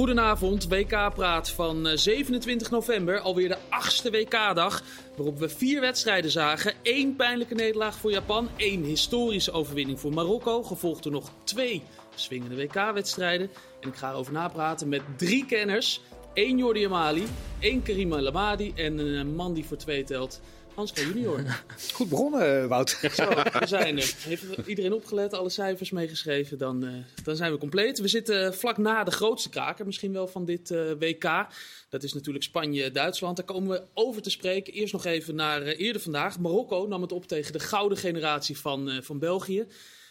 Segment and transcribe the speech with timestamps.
[0.00, 3.20] Goedenavond, WK-praat van eh, 27 november.
[3.20, 4.82] Alweer de achtste WK-dag.
[5.16, 6.74] Waarop we vier wedstrijden zagen.
[6.82, 8.48] Eén pijnlijke nederlaag voor Japan.
[8.56, 10.62] één historische overwinning voor Marokko.
[10.62, 11.82] Gevolgd door nog twee
[12.14, 13.50] swingende WK-wedstrijden.
[13.80, 16.00] En ik ga erover napraten met drie kenners.
[16.32, 17.26] één Jordi Amali,
[17.58, 20.40] één Karim El Amadi en een man die voor twee telt.
[20.88, 21.62] Junior.
[21.94, 22.90] Goed begonnen, Wout.
[22.90, 24.14] Zo, we zijn er.
[24.18, 26.92] Heeft iedereen opgelet, alle cijfers meegeschreven, dan, uh,
[27.24, 27.98] dan zijn we compleet.
[27.98, 31.46] We zitten vlak na de grootste kraker misschien wel van dit uh, WK.
[31.88, 33.36] Dat is natuurlijk Spanje-Duitsland.
[33.36, 34.72] Daar komen we over te spreken.
[34.72, 36.38] Eerst nog even naar uh, eerder vandaag.
[36.38, 39.66] Marokko nam het op tegen de gouden generatie van, van België.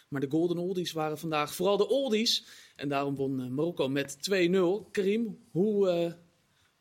[0.08, 2.44] Maar de golden oldies waren vandaag vooral de oldies.
[2.76, 4.90] En daarom won Marokko met 2-0.
[4.90, 6.16] Karim, hoe,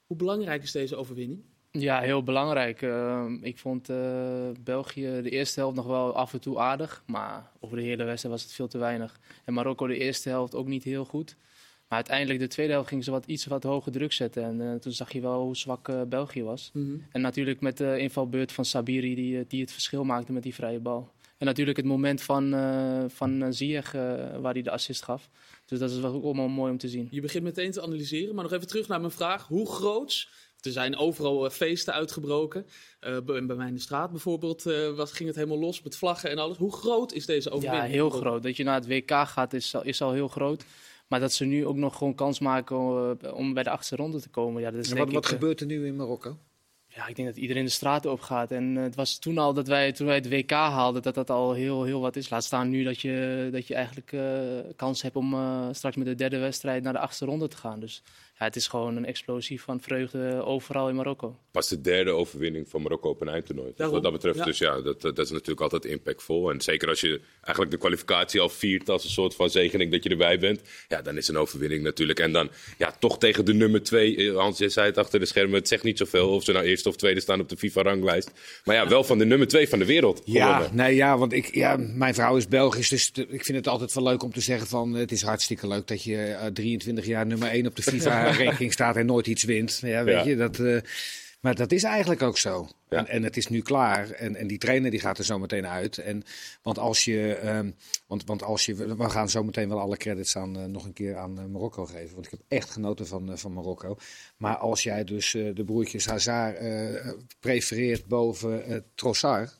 [0.05, 1.48] hoe belangrijk is deze overwinning?
[1.71, 2.81] Ja, heel belangrijk.
[2.81, 3.97] Uh, ik vond uh,
[4.63, 7.03] België de eerste helft nog wel af en toe aardig.
[7.05, 9.19] Maar over de hele wedstrijd was het veel te weinig.
[9.45, 11.35] En Marokko de eerste helft ook niet heel goed.
[11.87, 14.43] Maar uiteindelijk de tweede helft gingen ze wat, iets wat hoger druk zetten.
[14.43, 16.69] En uh, toen zag je wel hoe zwak België was.
[16.73, 17.05] Mm -hmm.
[17.11, 20.79] En natuurlijk met de invalbeurt van Sabiri die, die het verschil maakte met die vrije
[20.79, 21.11] bal.
[21.37, 22.53] En natuurlijk het moment van,
[23.09, 23.91] van Ziyech
[24.41, 25.29] waar hij de assist gaf.
[25.65, 27.07] Dus dat is wel ook allemaal mooi om te zien.
[27.11, 28.35] Je begint meteen te analyseren.
[28.35, 29.47] Maar nog even terug naar mijn vraag.
[29.47, 30.29] Hoe groot
[30.61, 32.65] er zijn overal uh, feesten uitgebroken.
[33.01, 35.95] Uh, bij, bij mij in de straat bijvoorbeeld uh, was, ging het helemaal los met
[35.95, 36.57] vlaggen en alles.
[36.57, 37.87] Hoe groot is deze overwinning?
[37.87, 38.43] Ja, heel groot.
[38.43, 40.63] Dat je naar het WK gaat is, is al heel groot.
[41.07, 42.77] Maar dat ze nu ook nog gewoon kans maken
[43.33, 44.61] om bij de achtste ronde te komen.
[44.61, 46.37] Ja, dat is en wat, wat ik, gebeurt er nu in Marokko?
[46.87, 48.51] Ja, ik denk dat iedereen de straten op gaat.
[48.51, 51.53] En het was toen al dat wij, toen wij het WK haalden, dat dat al
[51.53, 52.29] heel, heel wat is.
[52.29, 54.15] Laat staan nu dat je, dat je eigenlijk
[54.75, 55.35] kans hebt om
[55.71, 57.79] straks met de derde wedstrijd naar de achtste ronde te gaan.
[57.79, 58.03] Dus
[58.39, 61.37] ja, het is gewoon een explosie van vreugde overal in Marokko.
[61.51, 63.73] Pas de derde overwinning van Marokko op een eindtoernooi.
[63.75, 64.43] Dus wat dat betreft, ja.
[64.43, 66.51] dus ja, dat, dat is natuurlijk altijd impactvol.
[66.51, 70.03] En zeker als je eigenlijk de kwalificatie al viert als een soort van zegening dat
[70.03, 70.61] je erbij bent.
[70.87, 72.19] Ja, dan is een overwinning natuurlijk.
[72.19, 74.33] En dan ja, toch tegen de nummer twee.
[74.33, 75.55] Hans, jij zei het achter de schermen.
[75.55, 78.31] Het zegt niet zoveel of ze nou eerste of tweede staan op de FIFA-ranglijst.
[78.63, 80.21] Maar ja, wel van de nummer twee van de wereld.
[80.25, 82.89] Ja, nee, ja want ik, ja, mijn vrouw is Belgisch.
[82.89, 84.93] Dus ik vind het altijd wel leuk om te zeggen van...
[84.93, 88.73] Het is hartstikke leuk dat je uh, 23 jaar nummer één op de FIFA ranking
[88.73, 89.79] staat en nooit iets wint.
[89.81, 90.81] Ja, weet je, dat, uh,
[91.39, 92.69] maar dat is eigenlijk ook zo.
[92.89, 92.97] Ja.
[92.97, 94.09] En, en, het is nu klaar.
[94.09, 95.97] En, en die trainer die gaat er zo meteen uit.
[95.97, 96.23] En,
[96.61, 97.75] want als je, um,
[98.07, 100.93] want, want als je, we gaan zo meteen wel alle credits aan, uh, nog een
[100.93, 102.13] keer aan uh, Marokko geven.
[102.13, 103.97] Want ik heb echt genoten van, van Marokko.
[104.37, 106.57] Maar als jij dus de broertjes Hazard
[107.39, 109.59] prefereert boven Trossard.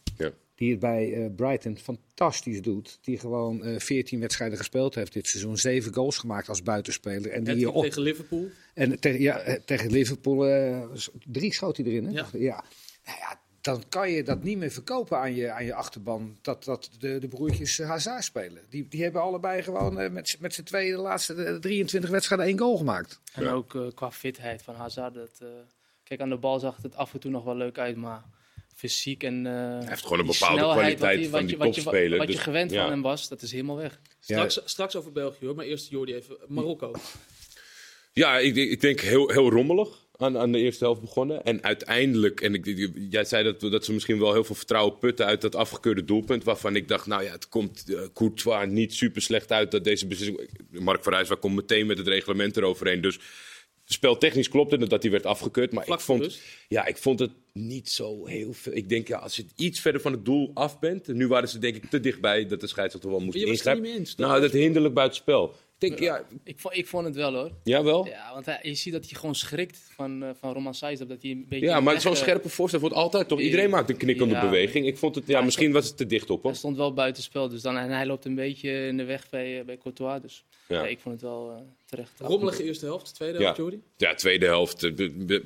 [0.60, 3.00] Die het bij uh, Brighton fantastisch doet.
[3.02, 5.58] Die gewoon uh, 14 wedstrijden gespeeld heeft dit seizoen.
[5.58, 7.32] Zeven goals gemaakt als buitenspeler.
[7.32, 7.84] En die hier op...
[7.84, 8.48] tegen Liverpool?
[8.74, 10.82] En te, ja, tegen Liverpool, uh,
[11.26, 12.06] drie schoot hij erin.
[12.06, 12.12] Hè?
[12.12, 12.28] Ja.
[12.32, 12.64] ja.
[13.06, 16.38] Nou ja, dan kan je dat niet meer verkopen aan je, aan je achterban.
[16.42, 18.64] Dat, dat de, de broertjes Hazard spelen.
[18.70, 22.60] Die, die hebben allebei gewoon uh, met, met z'n tweeën de laatste 23 wedstrijden één
[22.60, 23.20] goal gemaakt.
[23.34, 23.52] En ja.
[23.52, 25.14] ook uh, qua fitheid van Hazard.
[25.14, 25.44] Dat,
[26.04, 28.24] kijk, aan de bal zag het af en toe nog wel leuk uit, maar
[28.80, 32.18] fysiek en uh, Hij heeft gewoon een bepaalde kwaliteit die, van die wat je, topspeler.
[32.18, 32.82] Wat, wat je gewend ja.
[32.82, 34.00] van hem was, dat is helemaal weg.
[34.20, 34.62] Straks, ja.
[34.66, 36.38] straks over België hoor, maar eerst Jordi even.
[36.48, 36.92] Marokko.
[38.14, 40.08] Ja, ik, ik denk heel, heel rommelig.
[40.18, 41.44] Aan, aan de eerste helft begonnen.
[41.44, 45.26] En uiteindelijk, en ik, jij zei dat, dat ze misschien wel heel veel vertrouwen putten
[45.26, 46.44] uit dat afgekeurde doelpunt.
[46.44, 50.08] Waarvan ik dacht, nou ja, het komt uh, Courtois niet super slecht uit dat deze
[50.08, 50.50] beslissing.
[50.70, 53.02] Mark van Rijswijk komt meteen met het reglement eroverheen.
[53.02, 53.20] Dus
[53.92, 55.72] speltechnisch klopte het dat hij werd afgekeurd.
[55.72, 58.74] Maar Vlak ik vond, ja, ik vond het niet zo heel veel.
[58.74, 61.08] Ik denk, ja, als je iets verder van het doel af bent.
[61.08, 64.06] Nu waren ze denk ik te dichtbij dat de scheidsrechter wel moest ingrijpen.
[64.18, 65.56] Nou, dat hinderlijk buitenspel.
[65.80, 66.26] Ik denk, ja.
[66.44, 67.52] Ik, vond, ik vond het wel hoor.
[67.64, 68.06] Ja, wel?
[68.06, 71.00] Ja, want hij, je ziet dat hij gewoon schrikt van, uh, van Roman Saiz.
[71.00, 73.40] Dat hij een beetje ja, maar zo'n scherpe voorstel wordt altijd toch?
[73.40, 74.88] Iedereen maakt een knikkende ja, beweging.
[74.88, 76.42] Ik vond het, ja, misschien was het te dicht op.
[76.42, 76.52] Hoor.
[76.52, 79.66] Hij stond wel buitenspel, dus dan, en hij loopt een beetje in de weg bij,
[79.66, 80.22] bij Courtois.
[80.22, 80.44] Dus
[80.76, 80.88] ja.
[80.88, 82.20] ik vond het wel uh, terecht.
[82.20, 83.64] Rommelige eerste helft, tweede helft, ja.
[83.64, 83.82] Jordi?
[83.98, 84.92] Ja, tweede helft.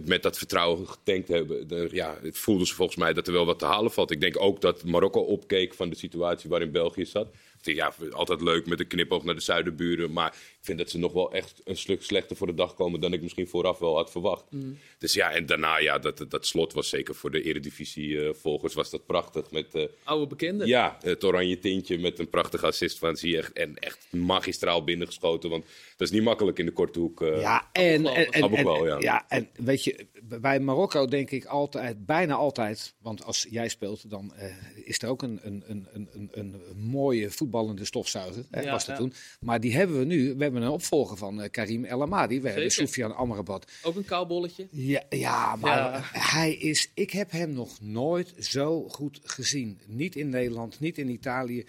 [0.06, 1.68] Met dat vertrouwen getankt hebben.
[1.68, 4.12] De, ja, het voelde ze volgens mij dat er wel wat te halen valt.
[4.12, 7.28] Ik denk ook dat Marokko opkeek van de situatie waarin België zat.
[7.62, 10.12] Ja, altijd leuk met een knipoog naar de zuidenburen.
[10.12, 13.14] Maar vind dat ze nog wel echt een stuk slechter voor de dag komen dan
[13.14, 14.44] ik misschien vooraf wel had verwacht.
[14.50, 14.78] Mm.
[14.98, 19.06] Dus ja, en daarna, ja, dat, dat slot was zeker voor de Eredivisie-volgers was dat
[19.06, 19.52] prachtig.
[19.52, 20.66] Met, uh, Oude bekende.
[20.66, 23.52] Ja, het oranje tintje met een prachtige assist van Ziyech.
[23.52, 25.66] En echt magistraal binnengeschoten, want
[25.98, 27.22] dat is niet makkelijk in de korte hoek.
[27.22, 29.00] Uh, ja, en, en, en, en, wel, ja.
[29.00, 34.10] ja, en weet je, bij Marokko denk ik altijd, bijna altijd, want als jij speelt,
[34.10, 38.62] dan uh, is er ook een, een, een, een, een, een mooie voetballende stofzuiger, hè,
[38.62, 39.02] ja, was dat ja.
[39.02, 39.14] toen.
[39.40, 42.50] Maar die hebben we nu, we hebben een opvolger van uh, Karim El Amadi, we
[42.50, 43.72] hebben Amrabat.
[43.82, 44.68] Ook een kaalbolletje?
[44.72, 46.02] Ja, ja maar ja.
[46.20, 49.82] hij is, ik heb hem nog nooit zo goed gezien.
[49.86, 51.66] Niet in Nederland, niet in Italië.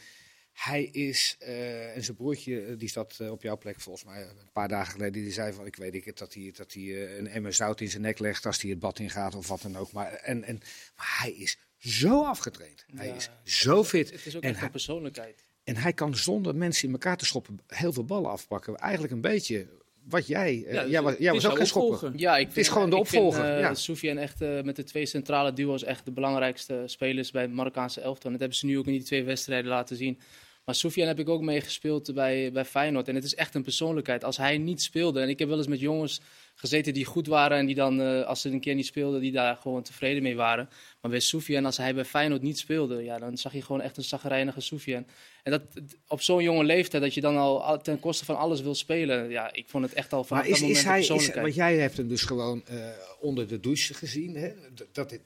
[0.53, 4.23] Hij is, eh, en zijn broertje, eh, die zat eh, op jouw plek volgens mij
[4.23, 5.23] een paar dagen geleden.
[5.23, 7.91] Die zei van, ik weet het, dat hij, dat hij eh, een emmer zout in
[7.91, 9.93] zijn nek legt als hij het bad in gaat of wat dan ook.
[9.93, 10.61] Maar, en, en,
[10.97, 12.85] maar hij is zo afgetraind.
[12.95, 14.11] Hij is zo fit.
[14.11, 15.45] Het is ook En echt hij- een persoonlijkheid.
[15.65, 18.77] En hij kan zonder mensen in elkaar te schoppen heel veel ballen afpakken.
[18.77, 19.67] Eigenlijk een beetje
[20.09, 20.65] wat jij...
[20.67, 21.93] eh, Ja, jij, was, het jij is was ook schoppen.
[21.93, 22.19] opvolger.
[22.19, 23.75] Ja, ik is vind, gewoon de ik vind, opvolger, eh, ja.
[23.75, 28.01] Soufiane echt eh, met de twee centrale duo's echt de belangrijkste spelers bij het Marokkaanse
[28.01, 28.25] elftal.
[28.25, 30.19] En dat hebben ze nu ook in die twee wedstrijden laten zien.
[30.65, 33.09] Maar Soufiane heb ik ook meegespeeld bij, bij Feyenoord.
[33.09, 34.25] En het is echt een persoonlijkheid.
[34.25, 36.21] Als hij niet speelde, en ik heb wel eens met jongens
[36.55, 39.33] gezeten die goed waren en die dan, eh, als ze een keer niet speelden, die
[39.33, 40.69] daar gewoon tevreden mee waren.
[41.01, 43.97] Maar bij Soufiane, als hij bij Feyenoord niet speelde, ja, dan zag je gewoon echt
[43.97, 45.05] een zagrijnige Soufiane.
[45.43, 45.63] En dat
[46.09, 49.31] op zo'n jonge leeftijd, dat je dan al ten koste van alles wil spelen.
[49.31, 51.55] Ja, ik vond het echt al van Maar dat is, moment is hij, is, want
[51.55, 52.77] jij hebt hem dus gewoon eh,
[53.21, 54.37] onder de douche gezien.
[54.37, 54.53] Hè?
[54.75, 55.21] Dat, dat dit,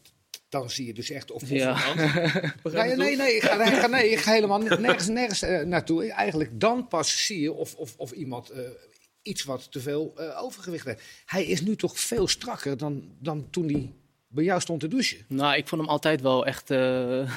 [0.48, 1.94] dan zie je dus echt of, of Ja.
[2.62, 5.60] Nee, nee, nee, ik ga, nee, ik ga, nee, ik ga helemaal nergens, nergens eh,
[5.60, 6.10] naartoe.
[6.12, 8.60] Eigenlijk dan pas zie je of, of, of iemand eh,
[9.22, 11.02] iets wat te veel eh, overgewicht heeft.
[11.24, 13.92] Hij is nu toch veel strakker dan, dan toen hij
[14.28, 15.18] bij jou stond te douchen.
[15.28, 17.28] Nou, ik vond hem altijd wel echt een,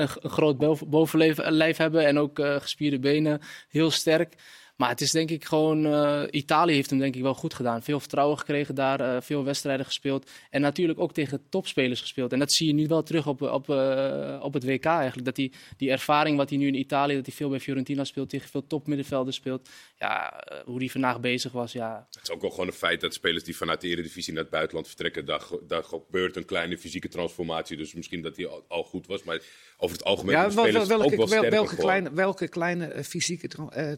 [0.00, 3.40] een groot boven- bovenlijf lijf hebben en ook gespierde benen.
[3.68, 4.34] Heel sterk.
[4.78, 7.82] Maar het is denk ik gewoon, eh, Italië heeft hem denk ik wel goed gedaan.
[7.82, 10.30] Veel vertrouwen gekregen daar, eh, veel wedstrijden gespeeld.
[10.50, 12.32] En natuurlijk ook tegen topspelers gespeeld.
[12.32, 15.24] En dat zie je nu wel terug op, op, eh, op het WK eigenlijk.
[15.24, 18.28] Dat die, die ervaring wat hij nu in Italië, dat hij veel bij Fiorentina speelt,
[18.30, 19.68] tegen veel topmiddenvelders speelt.
[19.98, 23.14] Ja, hoe hij vandaag bezig was, ja, Het is ook wel gewoon een feit dat
[23.14, 27.08] spelers die vanuit de Eredivisie naar het buitenland vertrekken, daar, daar gebeurt een kleine fysieke
[27.08, 27.76] transformatie.
[27.76, 29.40] Dus misschien dat die al, al goed was, maar
[29.76, 33.48] over het algemeen Ja, wel, spelers welke, ook wel wel- welke, kleine, welke kleine fysieke
[33.48, 33.92] tra- eh,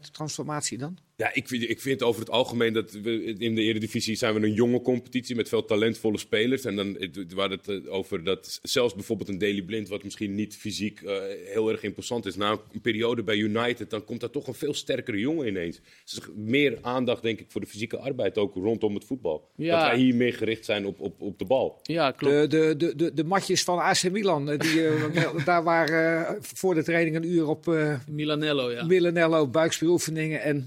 [0.77, 0.97] dan?
[1.15, 4.47] Ja, ik vind, ik vind over het algemeen dat we in de Eredivisie zijn we
[4.47, 6.65] een jonge competitie met veel talentvolle spelers.
[6.65, 10.35] En dan het- waar het eh, over dat zelfs bijvoorbeeld een Daily Blind, wat misschien
[10.35, 14.29] niet fysiek eh, heel erg imposant is, na een periode bij United, dan komt daar
[14.29, 15.79] toch een veel sterkere jongen ineens.
[16.05, 19.49] Dus er meer aandacht, denk ik, voor de fysieke arbeid ook rondom het voetbal.
[19.55, 19.79] Ja.
[19.79, 21.79] Dat wij hier meer gericht zijn op, op, op de bal.
[21.83, 22.33] ja klopt.
[22.35, 24.81] De, de, de, de, de matjes van AC Milan, eh, die,
[25.45, 27.75] daar waren voor de training een uur op
[28.09, 28.83] Milanello, ja.
[28.85, 30.41] Milanello, buikspieroefeningen.
[30.41, 30.60] En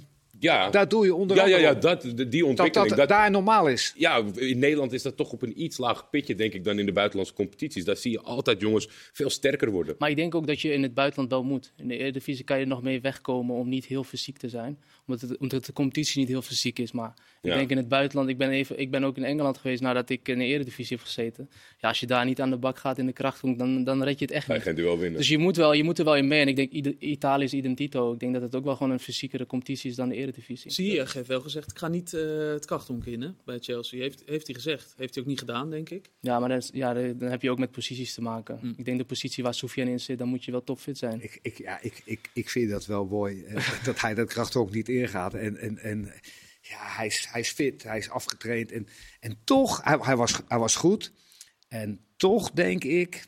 [0.45, 2.89] Ja, daar doe je onder ja, ja, andere ja dat, die dat ontwikkeling.
[2.89, 3.93] dat dat, daar normaal is.
[3.97, 6.87] Ja, in Nederland is dat toch op een iets lager pitje, denk ik, dan in
[6.87, 7.85] de buitenlandse competities.
[7.85, 9.95] Daar zie je altijd jongens veel sterker worden.
[9.99, 11.73] Maar ik denk ook dat je in het buitenland wel moet.
[11.77, 14.79] In de Eredivisie kan je nog mee wegkomen om niet heel fysiek te zijn.
[15.07, 16.93] Omdat, het, omdat de competitie niet heel fysiek is.
[16.93, 19.83] Maar ik denk in het buitenland, ik ben, even, ik ben ook in Engeland geweest
[19.83, 21.51] nadat ik in de Eredivisie heb gezeten.
[21.79, 24.19] Ja, als je daar niet aan de bak gaat in de krachtpunkt, dan, dan red
[24.19, 24.63] je het echt je niet.
[24.63, 25.19] geen duel winnen.
[25.19, 26.41] Dus je moet, wel, je moet er wel in mee.
[26.41, 28.13] En ik denk, Italië is identito.
[28.13, 30.71] Ik denk dat het ook wel gewoon een fysiekere competitie is dan de Eredivisie.
[30.71, 34.01] Ziyech heeft wel gezegd, ik ga niet eh, het krachthonk in bij Chelsea.
[34.01, 34.95] Heeft, heeft hij gezegd.
[34.97, 36.11] Heeft hij ook niet gedaan, denk ik.
[36.21, 38.59] Ja, maar dat ja, dan heb je ook met posities te maken.
[38.61, 38.73] Hm.
[38.77, 41.23] Ik denk de positie waar Soufiane in zit, dan moet je wel topfit zijn.
[41.23, 44.71] Ik, ik, ja, ik, ik, ik vind dat wel mooi, eh, dat hij dat krachthonk
[44.71, 45.35] niet ingaat.
[45.35, 46.13] En, en, en
[46.61, 48.73] ja, hij is, hij is fit, hij is afgetraind.
[48.73, 48.87] En,
[49.21, 51.13] en toch, hij, hij, was, hij was goed.
[51.69, 53.25] En toch denk ik,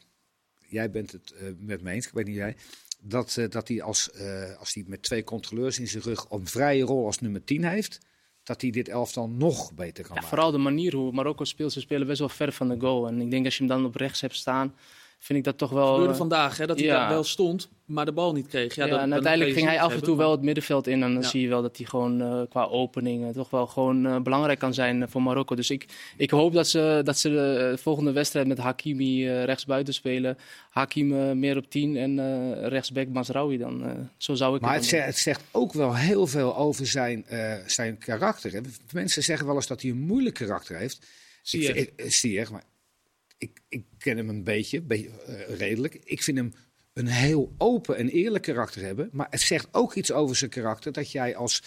[0.69, 2.57] jij bent het eh, met me eens, ik weet niet jij,
[3.01, 6.47] dat, eh, dat hij als, eh, als hij met twee controleurs in zijn rug een
[6.47, 7.99] vrije rol als nummer 10 heeft,
[8.43, 10.29] dat hij dit elftal nog beter kan Ja, maken.
[10.29, 11.73] vooral de manier hoe Marokko speelt.
[11.73, 13.07] Ze spelen best wel ver van de goal.
[13.07, 14.75] En ik denk als je hem dan op rechts hebt staan,
[15.19, 15.89] vind ik dat toch wel...
[15.91, 16.99] gebeurde eh, vandaag, hè, dat hij ja.
[16.99, 18.75] daar wel stond, maar de bal niet kreeg.
[18.75, 21.03] Ja, en uiteindelijk ging hij af en toe wel het middenveld in.
[21.03, 21.29] En dan Ja.
[21.29, 24.75] zie je wel dat hij gewoon eh, qua openingen toch wel gewoon eh, belangrijk kan
[24.75, 25.55] zijn voor Marokko.
[25.55, 29.95] Dus ik, ik hoop dat ze, dat ze de volgende wedstrijd met Hakimi eh rechtsbuiten
[29.95, 30.39] spelen.
[30.71, 33.85] Hakim meer op 10 en eh rechtsback Masraoui dan.
[33.85, 37.27] eh, zo zou ik Maar het zegt, het zegt ook wel heel veel over zijn,
[37.27, 38.53] eh, zijn karakter.
[38.53, 38.61] Hè.
[38.93, 41.07] Mensen zeggen wel eens dat hij een moeilijk karakter heeft.
[41.43, 42.11] Zie Ik je.
[42.11, 42.63] zie je, maar
[43.39, 45.95] ik, ik ken hem een beetje, be- eh, redelijk.
[46.05, 46.55] Ik vind hem
[46.93, 49.09] een heel open en eerlijk karakter hebben.
[49.13, 51.63] Maar het zegt ook iets over zijn karakter dat jij als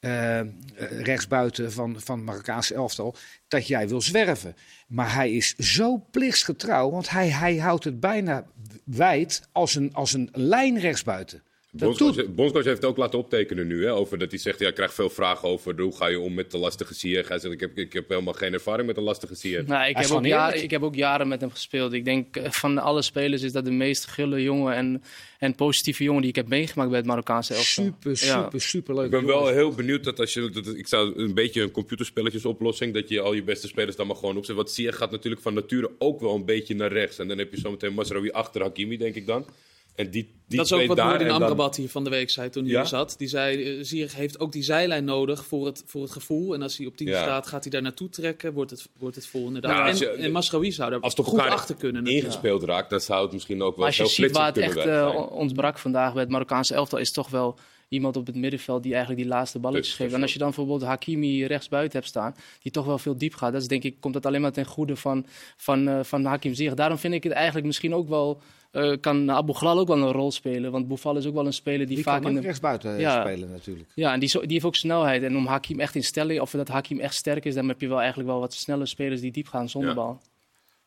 [0.00, 3.16] eh, eh, rechtsbuiten van, van Marokkaanse elftal,
[3.48, 4.56] dat jij wil zwerven.
[4.88, 8.46] Maar hij is zo plichtsgetrouw, want hij, hij houdt het bijna
[8.84, 11.42] wijd als een, als een lijn rechtsbuiten.
[11.76, 13.84] Bondscoach, Bondscoach heeft het ook laten optekenen nu.
[13.84, 16.34] Hè, over dat hij zegt, ja, ik krijg veel vragen over hoe ga je om
[16.34, 17.28] met de lastige Ziyech.
[17.28, 19.66] Hij zegt, ik heb, ik heb helemaal geen ervaring met een lastige Ziyech.
[19.66, 21.92] Nou, ik, heb ook jaren, ik heb ook jaren met hem gespeeld.
[21.92, 25.02] Ik denk eh, van alle spelers is dat de meest gulle jongen en,
[25.38, 27.84] en positieve jongen die ik heb meegemaakt bij het Marokkaanse elftal.
[27.84, 28.42] super, Ja.
[28.42, 29.04] super, super leuk.
[29.04, 30.50] Ik ben wel heel benieuwd dat als je.
[30.50, 32.94] Dat, ik zou een beetje een computerspelletjesoplossing.
[32.94, 34.56] Dat je al je beste spelers dan maar gewoon opzet.
[34.56, 37.18] Want Ziyech gaat natuurlijk van nature ook wel een beetje naar rechts.
[37.18, 39.46] En dan heb je zometeen Masraoui achter Hakimi, denk ik dan.
[39.94, 42.62] En die, die dat is ook wat Noordin Amrabat hier van de week zei toen
[42.62, 42.78] hij Ja?
[42.78, 43.14] hier zat.
[43.18, 46.54] Die zei, uh, Ziyech heeft ook die zijlijn nodig voor het, voor het gevoel.
[46.54, 47.22] En als hij op 10 Ja.
[47.22, 49.84] staat, gaat hij daar naartoe trekken, wordt het, wordt het vol inderdaad.
[49.84, 53.22] Nou, je- en, en Masraoui zou daar Als goed achter kunnen ingespeeld raakt, dan zou
[53.22, 56.12] het misschien ook wel Maar als je heel ziet waar het echt eh, ontbrak vandaag
[56.12, 59.58] bij het Marokkaanse elftal, is toch wel iemand op het middenveld die eigenlijk die laatste
[59.58, 60.12] balletjes Dus, geeft.
[60.14, 63.52] En als je dan bijvoorbeeld Hakimi rechtsbuiten hebt staan, die toch wel veel diep gaat,
[63.52, 65.26] dat is denk ik, komt dat alleen maar ten goede van,
[65.56, 66.74] van, eh, van Hakim Ziyech.
[66.74, 70.12] Daarom vind ik het eigenlijk misschien ook wel, eh, kan Abu Ghlal ook wel een
[70.12, 70.72] rol spelen.
[70.72, 72.46] Want Boufal is ook wel een speler die, Die vaak kan in ook de...
[72.46, 73.20] rechtsbuiten Ja.
[73.20, 73.90] spelen natuurlijk.
[73.94, 75.22] Ja, en die, zo- die heeft ook snelheid.
[75.22, 77.88] En om Hakim echt in stelling, of dat Hakim echt sterk is, dan heb je
[77.88, 79.96] wel eigenlijk wel wat snelle spelers die diep gaan zonder Ja.
[79.96, 80.20] bal.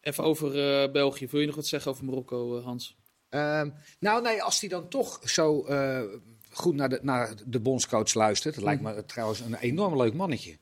[0.02, 1.28] Even over eh, België.
[1.28, 2.96] Wil je nog wat zeggen over Marokko, eh, Hans?
[3.30, 6.02] Ehm, nou, nee, als hij dan toch zo eh,
[6.58, 8.56] goed naar de, naar de bondscoach luistert.
[8.56, 10.58] Dat lijkt me trouwens een enorm leuk mannetje.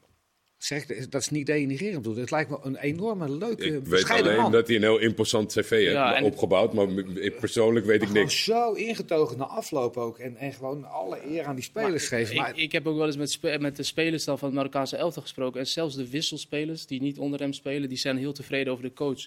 [0.58, 2.18] Zeg, dat is niet denigrerend bedoeld.
[2.18, 4.52] Het lijkt me een enorme leuke, Ik weet alleen man.
[4.52, 8.44] dat hij een heel imposant cv heeft Ja, opgebouwd, maar ik- persoonlijk weet ik niks.
[8.44, 10.18] zo ingetogen na afloop ook.
[10.20, 12.36] En, en gewoon alle eer aan die spelers geven.
[12.36, 14.58] Maar Ik, ik heb ook wel eens met, spe- met de spelers dan van het
[14.58, 15.60] Marokkaanse elftal gesproken.
[15.60, 18.94] En zelfs de wisselspelers die niet onder hem spelen, die zijn heel tevreden over de
[18.94, 19.26] coach.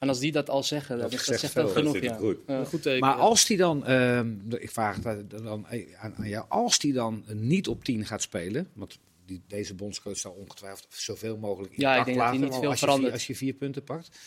[0.00, 1.98] En als die dat al zeggen, Dat dat zegt dat genoeg.
[1.98, 2.14] Ja.
[2.16, 2.36] goed.
[2.66, 3.00] Goed teken.
[3.00, 3.22] Maar ja.
[3.22, 7.68] als hij dan, ehm, ik vraag het dan aan, aan jou, als hij dan niet
[7.68, 12.04] op 10 gaat spelen, want die, deze bondscoach zal ongetwijfeld zoveel mogelijk in Ja, ik
[12.04, 13.02] denk dat laten, niet veel als je, verandert.
[13.04, 14.18] vier, als je vier punten pakt,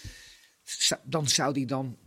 [1.03, 1.97] dan zou hij dan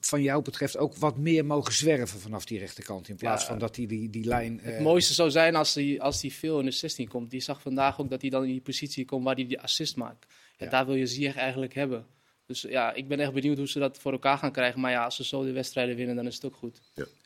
[0.00, 3.48] van jou betreft ook wat meer mogen zwerven vanaf die rechterkant, in plaats Ja.
[3.48, 4.60] van dat hij die, die lijn...
[4.62, 7.30] Het eh, mooiste zou zijn als hij, als hij veel in de 16 komt.
[7.30, 9.96] Die zag vandaag ook dat hij dan in die positie komt waar hij die assist
[9.96, 10.26] maakt.
[10.56, 10.70] En Ja.
[10.70, 12.06] daar wil je Ziyech eigenlijk hebben.
[12.46, 14.80] Dus ja, ik ben echt benieuwd hoe ze dat voor elkaar gaan krijgen.
[14.80, 16.80] Maar ja, als ze zo de wedstrijden winnen, dan is het ook goed.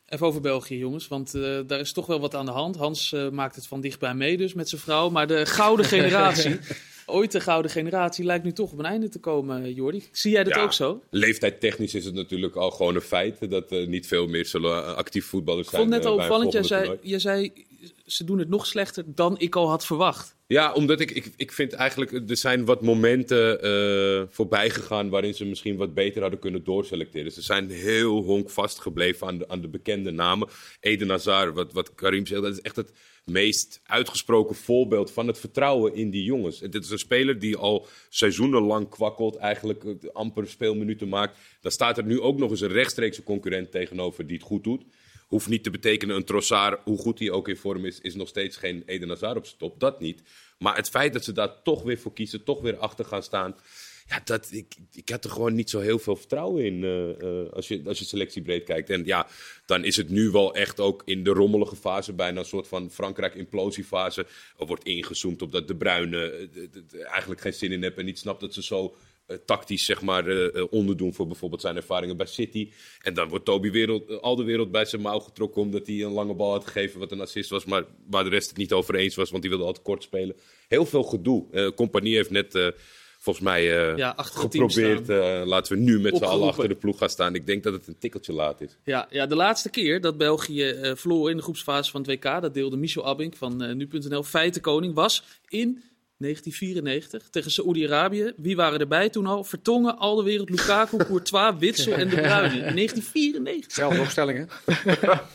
[0.09, 1.09] Even over België, jongens.
[1.09, 2.77] Want eh, daar is toch wel wat aan de hand.
[2.77, 5.11] Hans eh, maakt het van dichtbij mee dus met zijn vrouw.
[5.11, 6.59] Maar de gouden generatie,
[7.07, 10.05] ooit de gouden generatie, lijkt nu toch op een einde te komen, eh, Jordi.
[10.13, 10.63] Zie jij dat Ja.
[10.63, 11.03] ook zo?
[11.11, 14.95] Leeftijdtechnisch is het natuurlijk al gewoon een feit dat er niet veel meer zullen eh,
[14.95, 15.83] actief voetballers Ik zijn.
[15.83, 17.53] vond net eh, al opvallend, zei, jij zei
[18.07, 20.37] ze doen het nog slechter dan ik al had verwacht.
[20.47, 25.35] Ja, omdat ik, ik, ik vind eigenlijk, er zijn wat momenten eh voorbij gegaan waarin
[25.35, 27.33] ze misschien wat beter hadden kunnen doorselecteren.
[27.33, 30.49] Ze zijn heel honkvast gebleven aan de, aan de bekende namen.
[30.81, 32.93] Eden Hazard, wat, wat Karim zegt, dat is echt het
[33.25, 36.59] meest uitgesproken voorbeeld van het vertrouwen in die jongens.
[36.59, 41.39] Dit is een speler die al seizoenenlang kwakkelt, eigenlijk eh, amper speelminuten maakt.
[41.61, 44.85] Dan staat er nu ook nog eens een rechtstreekse concurrent tegenover die het goed doet.
[45.29, 48.29] Hoeft niet te betekenen een Trossard, hoe goed hij ook in vorm is, is nog
[48.29, 49.81] steeds geen Eden Hazard op zijn top.
[49.81, 50.23] Dat niet.
[50.59, 53.57] Maar het feit dat ze daar toch weer voor kiezen, toch weer achter gaan staan.
[54.09, 57.53] Ja, dat, ik, ik had er gewoon niet zo heel veel vertrouwen in eh, eh,
[57.53, 58.91] als, je, als je selectie breed kijkt.
[58.91, 59.27] En ja,
[59.67, 62.91] dan is het nu wel echt ook in de rommelige fase, bijna een soort van
[62.91, 64.27] Frankrijk-implosiefase.
[64.59, 66.49] Er wordt ingezoomd op dat de Bruyne
[66.93, 68.95] eh, eigenlijk geen zin in heeft en niet snapt dat ze zo
[69.45, 72.71] tactisch zeg maar, eh, eh, onderdoen voor bijvoorbeeld zijn ervaringen bij City.
[73.03, 76.03] En dan wordt Toby wereld, eh, al de wereld bij zijn mouw getrokken omdat hij
[76.03, 78.73] een lange bal had gegeven wat een assist was, maar waar de rest het niet
[78.73, 80.37] over eens was, want die wilde altijd kort spelen.
[80.69, 81.47] Heel veel gedoe.
[81.53, 82.69] Eh Compagnie heeft net eh,
[83.19, 86.99] volgens mij eh, Ja, geprobeerd, eh, laten we nu met z'n allen achter de ploeg
[86.99, 87.35] gaan staan.
[87.35, 88.77] Ik denk dat het een tikkeltje laat is.
[88.85, 92.41] Ja, ja, de laatste keer dat België eh, verloor in de groepsfase van het WK,
[92.41, 95.83] dat deelde Michel Abink van eh, nu.nl, feitenkoning, was in
[96.19, 98.33] 1994 tegen Saoedi-Arabië.
[98.37, 99.45] Wie waren erbij toen al?
[99.45, 102.57] Vertongen, Alderwereld, Lukaku, Courtois, Witsel en De Bruyne.
[102.69, 103.73] In 1994.
[103.73, 104.49] Zelfde opstellingen.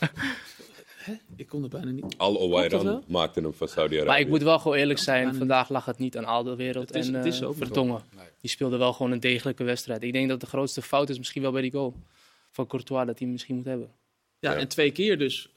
[1.36, 2.14] Ik kon er bijna niet.
[2.16, 4.08] Al Owairan maakte hem van Saudi-Arabië.
[4.08, 6.88] Maar ik moet wel gewoon eerlijk zijn, vandaag lag het niet aan al de wereld
[6.88, 8.02] Het is- en het is eh, Vertongen.
[8.16, 8.24] Nee.
[8.40, 10.02] Die speelde wel gewoon een degelijke wedstrijd.
[10.02, 11.94] Ik denk dat de grootste fout is misschien wel bij die goal
[12.50, 13.90] van Courtois, dat hij hem misschien moet hebben.
[14.38, 14.58] Ja, Ja.
[14.58, 15.48] en twee keer dus.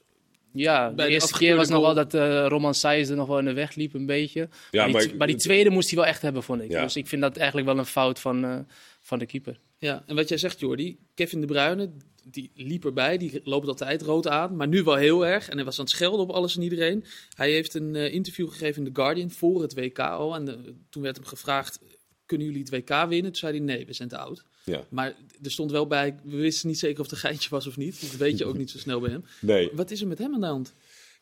[0.52, 3.52] Ja, de eerste keer was nog wel dat eh Roman er nog wel in de
[3.52, 4.40] weg liep een beetje.
[4.40, 6.70] Ja, maar, die, maar t- maar die tweede moest hij wel echt hebben, vond ik.
[6.70, 6.82] Ja.
[6.82, 8.58] Dus ik vind dat eigenlijk wel een fout van, eh,
[9.00, 9.60] van de keeper.
[9.78, 11.90] Ja, en wat jij zegt, Jordi, Kevin De Bruyne,
[12.24, 15.48] die liep erbij, die loopt altijd rood aan, maar nu wel heel erg.
[15.48, 17.04] En hij was aan het schelden op alles en iedereen.
[17.36, 20.34] Hij heeft een eh, interview gegeven in The Guardian voor het WK al.
[20.34, 20.44] En
[20.90, 21.80] toen werd hem gevraagd,
[22.26, 23.22] kunnen jullie het WK winnen?
[23.32, 24.44] Toen zei hij, nee, we zijn te oud.
[24.68, 24.84] Ja.
[24.88, 27.76] Maar er stond wel bij, we wisten niet zeker of het een geintje was of
[27.76, 28.00] niet.
[28.00, 29.24] Dat weet je ook niet zo snel bij hem.
[29.40, 29.70] Nee.
[29.72, 30.74] Wat is er met hem aan de hand?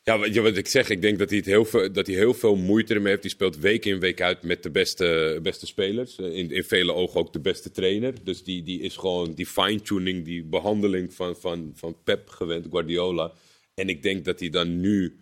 [0.03, 2.17] Ja, wat, ja, wat ik zeg, ik denk dat hij, het heel veel, dat hij
[2.17, 3.23] heel veel moeite ermee heeft.
[3.23, 6.19] Die speelt week in, week uit met de beste, beste spelers.
[6.19, 8.15] Eh, In, in vele ogen ook de beste trainer.
[8.25, 13.33] Dus die, die is gewoon die fine-tuning, die behandeling van, van, van Pep gewend, Guardiola.
[13.75, 15.17] En ik denk dat hij dan nu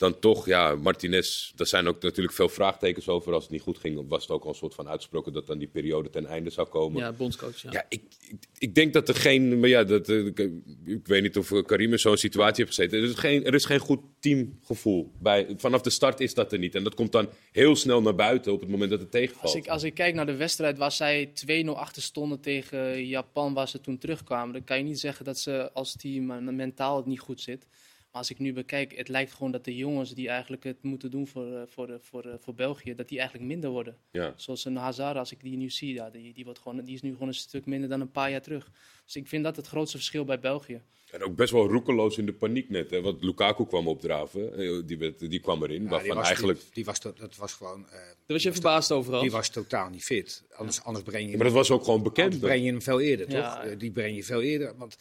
[0.00, 3.32] dan toch, ja, Martinez, daar zijn ook natuurlijk veel vraagtekens over.
[3.32, 5.58] Als het niet goed ging, was het ook al een soort van uitgesproken dat dan
[5.58, 7.00] die periode ten einde zou komen.
[7.00, 7.62] Ja, bondscoach.
[7.62, 7.72] Ja.
[7.72, 9.60] Ja, ik, ik, ik denk dat er geen.
[9.60, 10.38] Maar ja, dat, eh, ik,
[10.84, 12.98] ik weet niet of Karim in zo'n situatie heeft gezeten.
[12.98, 15.12] Er is geen, er is geen goed teamgevoel.
[15.18, 16.74] Bij, vanaf de start is dat er niet.
[16.74, 19.42] En dat komt dan heel snel naar buiten op het moment dat het tegenvalt.
[19.42, 21.32] Als ik, als ik kijk naar de wedstrijd waar zij
[21.64, 25.38] 2-0 achter stonden tegen Japan, waar ze toen terugkwamen, dan kan je niet zeggen dat
[25.38, 27.66] ze als team eh, mentaal het niet goed zit.
[28.12, 31.10] Maar als ik nu bekijk, het lijkt gewoon dat de jongens die eigenlijk het moeten
[31.10, 33.96] doen voor, eh, voor, voor, eh, voor België, dat die eigenlijk minder worden.
[34.10, 34.32] Ja.
[34.36, 37.02] Zoals een Hazard, als ik die nu zie, ja, die, die, wordt gewoon, die is
[37.02, 38.70] nu gewoon een stuk minder dan een paar jaar terug.
[39.04, 40.80] Dus ik vind dat het grootste verschil bij België.
[41.10, 42.90] En ook best wel roekeloos in de paniek net.
[42.90, 43.00] Hè?
[43.00, 44.56] Want Lukaku kwam opdraven.
[44.58, 45.74] eh, Die, werd, die kwam erin.
[45.74, 46.58] Ja, die waarvan was, eigenlijk.
[46.60, 47.84] die, die was, to- dat was gewoon.
[47.86, 49.22] eh, Daar was je verbaasd over, Hans.
[49.22, 50.42] die was totaal niet fit.
[50.52, 52.40] Anders, anders breng je Maar dat was ook gewoon anders bekend.
[52.40, 53.38] breng je hem veel eerder, toch?
[53.38, 53.74] Ja.
[53.74, 54.76] Die breng je veel eerder.
[54.76, 54.96] Want,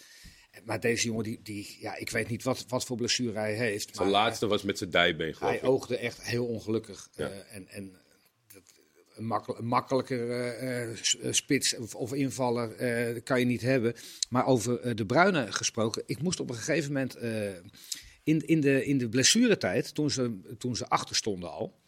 [0.65, 3.95] maar deze jongen, die, die, ja, ik weet niet wat, wat voor blessure hij heeft.
[3.95, 5.67] Zijn laatste was met zijn dijbeen, geloof Hij ik.
[5.67, 7.09] oogde echt heel ongelukkig.
[7.15, 7.27] Ja.
[7.29, 7.91] Eh, en, en
[8.53, 8.61] dat,
[9.15, 10.97] een, makkel, een makkelijker eh, eh,
[11.31, 13.95] spits of, of invaller eh, kan je niet hebben.
[14.29, 16.03] Maar over de Bruine gesproken.
[16.05, 17.17] Ik moest op een gegeven moment
[18.23, 21.79] in, in, de, in de blessuretijd, toen ze, toen ze achter stonden al,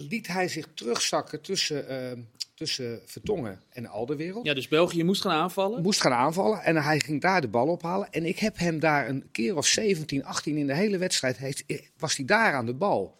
[0.00, 2.18] liet hij zich terugzakken tussen, eh,
[2.54, 4.46] tussen Vertongen en Alderwereld.
[4.46, 5.82] Ja, dus België moest gaan aanvallen.
[5.82, 8.10] Moest gaan aanvallen en hij ging daar de bal ophalen.
[8.10, 11.64] En ik heb hem daar een keer of 17, 18 in de hele wedstrijd, heeft,
[11.98, 13.16] was hij daar aan de bal.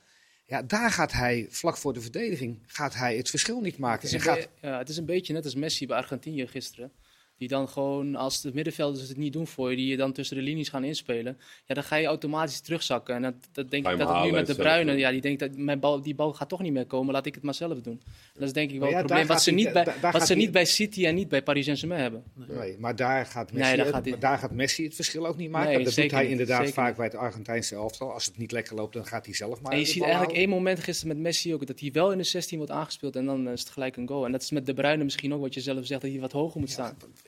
[0.46, 4.08] Ja, daar gaat hij, vlak voor de verdediging, gaat hij het verschil niet maken.
[4.08, 6.92] Het is, gaat, ja, het is een beetje net als Messi bij Argentinië gisteren.
[7.38, 10.36] Die dan gewoon, als de middenvelders het niet doen voor je, die je dan tussen
[10.36, 11.38] de linies gaan inspelen.
[11.66, 13.14] Ja, dan ga je automatisch terugzakken.
[13.14, 14.98] En dat, dat denk ik dat het nu met de doen.
[14.98, 17.34] ja, die denkt dat mijn bal, die bal gaat toch niet meer komen, laat ik
[17.34, 18.00] het maar zelf doen.
[18.04, 20.34] En dat is denk ik wel ja, het probleem wat ze niet, bij, wat ze
[20.34, 22.22] niet bij City en niet bij Paris Saint-Germain hebben.
[22.34, 25.36] nee, maar daar gaat, Nee, Messi, daar gaat maar daar gaat Messi het verschil ook
[25.36, 25.74] niet maken.
[25.74, 26.96] Nee, dat doet hij niet, inderdaad zeker vaak niet.
[26.96, 28.12] bij het Argentijnse elftal.
[28.12, 30.36] Als het niet lekker loopt, dan gaat hij zelf maar En je ziet eigenlijk houden.
[30.36, 33.26] één moment gisteren met Messi ook, dat hij wel in de 16 wordt aangespeeld en
[33.26, 34.24] dan eh, is het gelijk een goal.
[34.24, 36.32] En dat is met De Bruyne misschien ook wat je zelf zegt, dat hij wat
[36.32, 36.96] hoger moet staan.
[37.00, 37.27] Ja,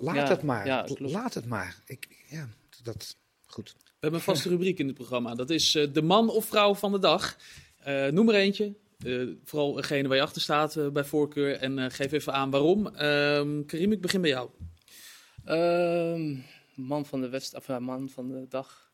[0.00, 0.66] laat Ja, het maar.
[0.66, 1.76] ja, laat het maar.
[1.86, 2.48] Ik, ja,
[2.82, 3.16] dat,
[3.46, 3.74] goed.
[3.76, 5.34] We hebben een vaste rubriek in het programma.
[5.34, 7.36] Dat is eh, de man of vrouw van de dag.
[7.78, 8.74] Eh, noem er eentje.
[9.04, 11.56] Eh, vooral degene waar je achter staat bij voorkeur.
[11.56, 12.86] En eh, geef even aan waarom.
[12.86, 14.50] Ehm Karim, ik begin bij jou.
[15.44, 16.36] Ehm,
[16.74, 18.89] man van de wedst, of, man van de dag.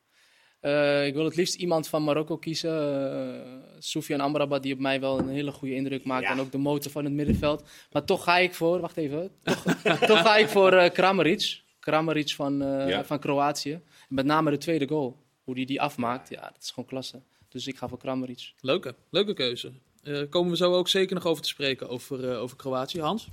[0.66, 2.70] Eh, ik wil het liefst iemand van Marokko kiezen.
[2.70, 6.22] Uh, Soufiane Amrabat, die op mij wel een hele goede indruk maakt.
[6.24, 6.30] Ja.
[6.30, 7.64] En ook de motor van het middenveld.
[7.92, 9.30] Maar toch ga ik voor, wacht even.
[9.42, 9.62] Toch,
[10.10, 11.60] toch ga ik voor eh Kramaric.
[11.80, 13.04] Kramaric van, eh, Ja.
[13.04, 13.80] van Kroatië.
[14.08, 15.16] Met name de tweede goal.
[15.44, 17.22] Hoe die die afmaakt, ja, dat is gewoon klasse.
[17.48, 18.52] Dus ik ga voor Kramaric.
[18.60, 19.72] Leuke, leuke keuze.
[20.02, 23.00] Eh komen we zo ook zeker nog over te spreken over, eh, over Kroatië.
[23.00, 23.28] Hans?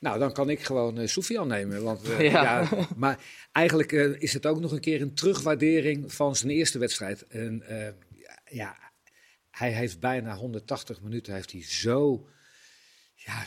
[0.00, 1.82] Nou, dan kan ik gewoon uh, nemen.
[1.82, 2.42] Want, eh, Ja.
[2.42, 2.88] ja.
[2.96, 7.26] maar eigenlijk eh, is het ook nog een keer een terugwaardering van zijn eerste wedstrijd.
[7.26, 7.62] En,
[8.50, 8.76] ja,
[9.50, 12.28] hij heeft bijna 180 minuten heeft hij zo
[13.14, 13.46] ja,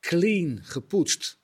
[0.00, 1.38] clean gepoetst.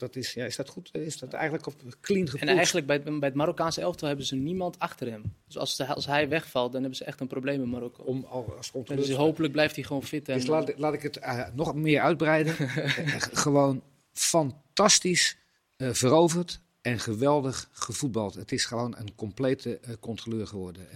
[0.00, 0.88] Dat is, ja, is dat goed?
[0.92, 2.46] Is dat eigenlijk op clean gepoetst?
[2.48, 5.22] En eigenlijk bij, het- bij het Marokkaanse elftal hebben ze niemand achter hem.
[5.46, 8.02] Dus als, de- als hij wegvalt, dan hebben ze echt een probleem in Marokko.
[8.02, 10.28] Om, al- als Dus hopelijk blijft hij gewoon fit.
[10.28, 12.54] En, Dus laat, laat ik het eh, nog meer uitbreiden.
[12.58, 13.82] Eh, gewoon
[14.12, 15.36] fantastisch
[15.76, 18.34] eh, veroverd en geweldig gevoetbald.
[18.34, 20.86] Het is gewoon een complete controleur geworden.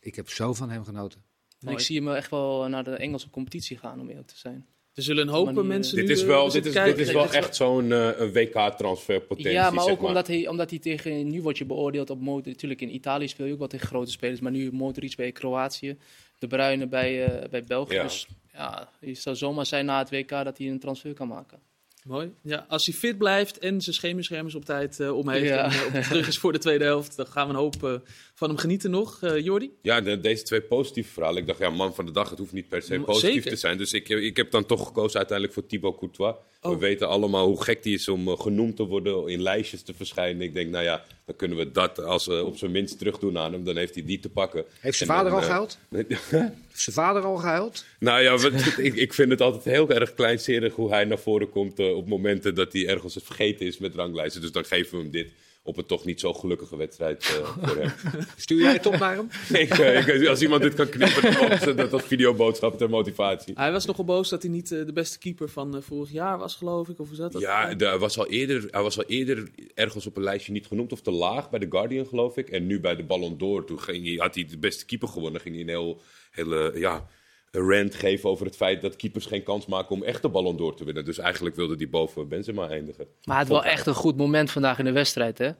[0.00, 1.22] Ik heb zo van hem genoten.
[1.60, 4.66] en ik zie hem echt wel naar de Engelse competitie gaan, om eerlijk te zijn.
[4.94, 6.96] Er zullen een hoop Manier- mensen Dit nu, is eh, wel, dit is, kijken.
[6.96, 9.52] dit is wel echt zo'n eh, een WK-transferpotentie.
[9.52, 11.30] ja, maar zeg ook Omdat, hij, omdat hij tegen...
[11.30, 12.20] Nu word je beoordeeld op...
[12.20, 12.52] Modric.
[12.52, 14.40] Natuurlijk in Italië speel je ook wel tegen grote spelers.
[14.40, 15.96] Maar nu Modric bij Kroatië.
[16.38, 17.94] De Bruyne bij, eh, bij België.
[17.94, 18.02] Ja.
[18.02, 21.58] Dus ja, het zou zomaar zijn na het WK dat hij een transfer kan maken.
[22.08, 22.32] Mooi.
[22.42, 25.64] Ja, als hij fit blijft en zijn schemerschermers op tijd eh, om heeft Ja.
[25.64, 27.94] en eh, op terug is voor de tweede helft, dan gaan we een hoop eh,
[28.34, 29.22] van hem genieten nog.
[29.22, 29.70] Eh Jordi?
[29.82, 31.40] Ja, de- deze twee positieve verhalen.
[31.40, 33.50] Ik dacht, ja, man van de dag, het hoeft niet per se positief zeker.
[33.50, 33.78] te zijn.
[33.78, 36.34] Dus ik, ik heb dan toch gekozen uiteindelijk voor Thibaut Courtois.
[36.60, 36.78] We Oh.
[36.78, 40.42] weten allemaal hoe gek die is om genoemd te worden, in lijstjes te verschijnen.
[40.42, 43.52] Ik denk, nou ja, dan kunnen we dat als op zijn minst terug doen aan
[43.52, 43.64] hem.
[43.64, 44.64] Dan heeft hij die te pakken.
[44.80, 46.04] Heeft zijn En vader dan, al eh?
[46.08, 46.32] Heeft
[46.80, 47.84] zijn vader al gehuild?
[47.98, 51.50] Nou ja, wat, ik, ik vind het altijd heel erg kleinserig hoe hij naar voren
[51.50, 54.40] komt eh, op momenten dat hij ergens het vergeten is met ranglijsten.
[54.40, 55.30] Dus dan geven we hem dit
[55.66, 57.92] op een toch niet zo gelukkige wedstrijd eh, voor hem.
[58.36, 59.28] Stuur jij het op naar hem?
[59.62, 63.54] ik, eh, ik- als iemand dit kan knippen, dat als videoboodschap ter motivatie.
[63.56, 66.88] Hij was nogal boos dat hij niet de beste keeper van vorig jaar was, geloof
[66.88, 66.98] ik.
[67.00, 67.40] Of hoe zat dat?
[67.42, 70.66] Ja, de- hij, was al eerder, hij was al eerder ergens op een lijstje niet
[70.66, 72.48] genoemd of te laag bij The Guardian, geloof ik.
[72.50, 75.40] En nu bij de Ballon d'Or, toen ging hij, had hij de beste keeper gewonnen.
[75.40, 76.00] Ging hij een heel,
[76.34, 77.06] hele, ja,
[77.50, 80.74] rant geven over het feit dat keepers geen kans maken om echt de Ballon d'Or
[80.76, 81.04] te winnen.
[81.04, 83.06] Dus eigenlijk wilde hij boven Benzema eindigen.
[83.24, 85.50] Maar het was wel echt een goed moment vandaag in de wedstrijd, hè?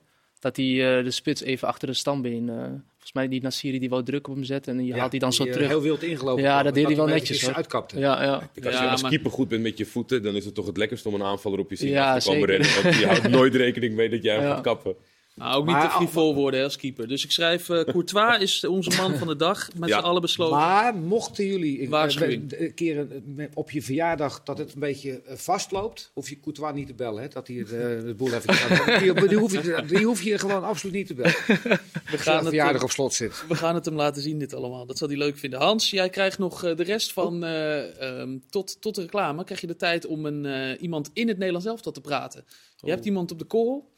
[0.41, 2.49] dat hij eh, de spits even achter de stambeen...
[2.49, 2.57] eh
[3.05, 5.33] volgens mij die Nassiri die wou druk op hem zetten en die haalt hij dan
[5.33, 5.71] zo die, eh, terug.
[5.73, 6.43] Heel wild ingelopen.
[6.43, 7.55] Ja, dat deed hij wel netjes, hoor.
[7.55, 7.99] uitkapte.
[7.99, 8.33] Ja, ja.
[8.65, 10.77] Als je als maar- keeper goed bent met je voeten, dan is het toch het
[10.77, 12.83] lekkerst om een aanvaller op je zin Ja, te komen rennen.
[12.83, 14.55] Want je houdt nooit rekening mee dat jij hem Ja.
[14.55, 14.95] gaat kappen.
[15.35, 17.09] Nou, ook niet Maar- te frivol worden hè, als keeper.
[17.09, 19.69] Dus ik schrijf, eh, Courtois is onze man van de dag.
[19.77, 19.99] Met Ja.
[19.99, 20.57] z'n allen besloten.
[20.57, 25.37] Maar mochten jullie een- een keer met- op je verjaardag dat het een beetje eh,
[25.37, 27.23] vastloopt, hoef je Courtois niet te bellen.
[27.23, 28.99] Hè, dat hij het, eh, de boel even gaat.
[29.01, 31.35] Die, die, hoef je, die hoef je gewoon absoluut niet te bellen.
[31.47, 33.45] we, gaan het, verjaardag eh, op slot zit.
[33.49, 34.87] we gaan het hem laten zien, dit allemaal.
[34.87, 35.61] Dat zal hij leuk vinden.
[35.61, 39.45] Hans, jij krijgt nog eh, de rest van eh, ehm, tot, tot de reclame.
[39.45, 42.45] Krijg je de tijd om een, eh, iemand in het Nederlands elftal te praten.
[42.81, 43.93] Je hebt iemand op de korrel.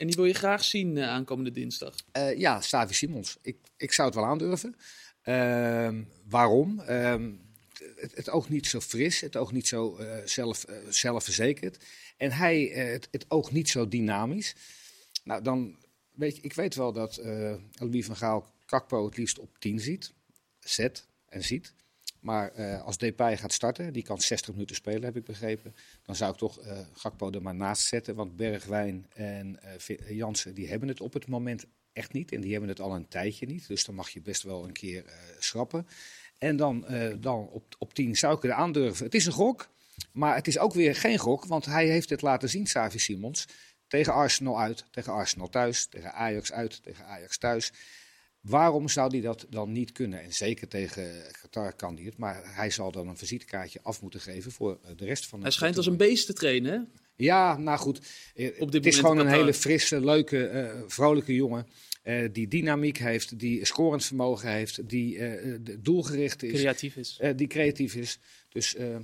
[0.00, 1.94] En die wil je graag zien eh, aankomende dinsdag.
[2.12, 3.38] Eh, ja, Stavi Simons.
[3.42, 4.76] Ik, ik zou het wel aandurven.
[5.22, 6.80] Ehm, waarom?
[6.80, 7.32] Ehm,
[7.96, 11.84] het, oog niet zo fris, het oog niet zo eh, zelf, zelfverzekerd.
[12.16, 12.62] En hij,
[13.10, 14.54] het, oog niet zo dynamisch.
[15.24, 15.76] Nou, dan
[16.14, 20.12] weet ik weet wel dat eh Louis van Gaal Kakpo het liefst op 10 ziet.
[20.58, 21.74] Zet en ziet.
[22.20, 25.74] Maar eh, als Depay gaat starten, die kan 60 minuten spelen, heb ik begrepen.
[26.02, 28.14] Dan zou ik toch eh Gakpo er maar naast zetten.
[28.14, 32.32] Want Bergwijn en Vi- Jansen, die hebben het op het moment echt niet.
[32.32, 33.68] En die hebben het al een tijdje niet.
[33.68, 35.04] Dus dan mag je best wel een keer
[35.38, 35.86] schrappen.
[36.38, 36.86] En dan,
[37.20, 39.04] dan op, op 10 zou ik er aandurven.
[39.04, 39.68] Het is een gok,
[40.12, 41.44] maar het is ook weer geen gok.
[41.44, 43.46] Want hij heeft het laten zien, Savi Simons.
[43.86, 47.72] Tegen Arsenal uit, tegen Arsenal thuis, tegen Ajax uit, tegen Ajax thuis.
[48.40, 50.22] Waarom zou hij dat dan niet kunnen?
[50.22, 52.16] En zeker tegen Qatar kan hij het.
[52.16, 55.56] Maar hij zal dan een visitekaartje af moeten geven voor de rest van Hij het
[55.56, 56.78] schijnt als een beest te trainen, hè?
[57.16, 58.00] Ja, nou goed.
[58.34, 61.66] Eh, Op dit het is gewoon een hele frisse, leuke, eh, vrolijke jongen.
[62.02, 65.18] eh, die dynamiek heeft, die scorend vermogen heeft, die
[65.80, 67.16] doelgericht is, creatief is.
[67.20, 68.18] eh, die creatief is.
[68.48, 68.96] Dus eh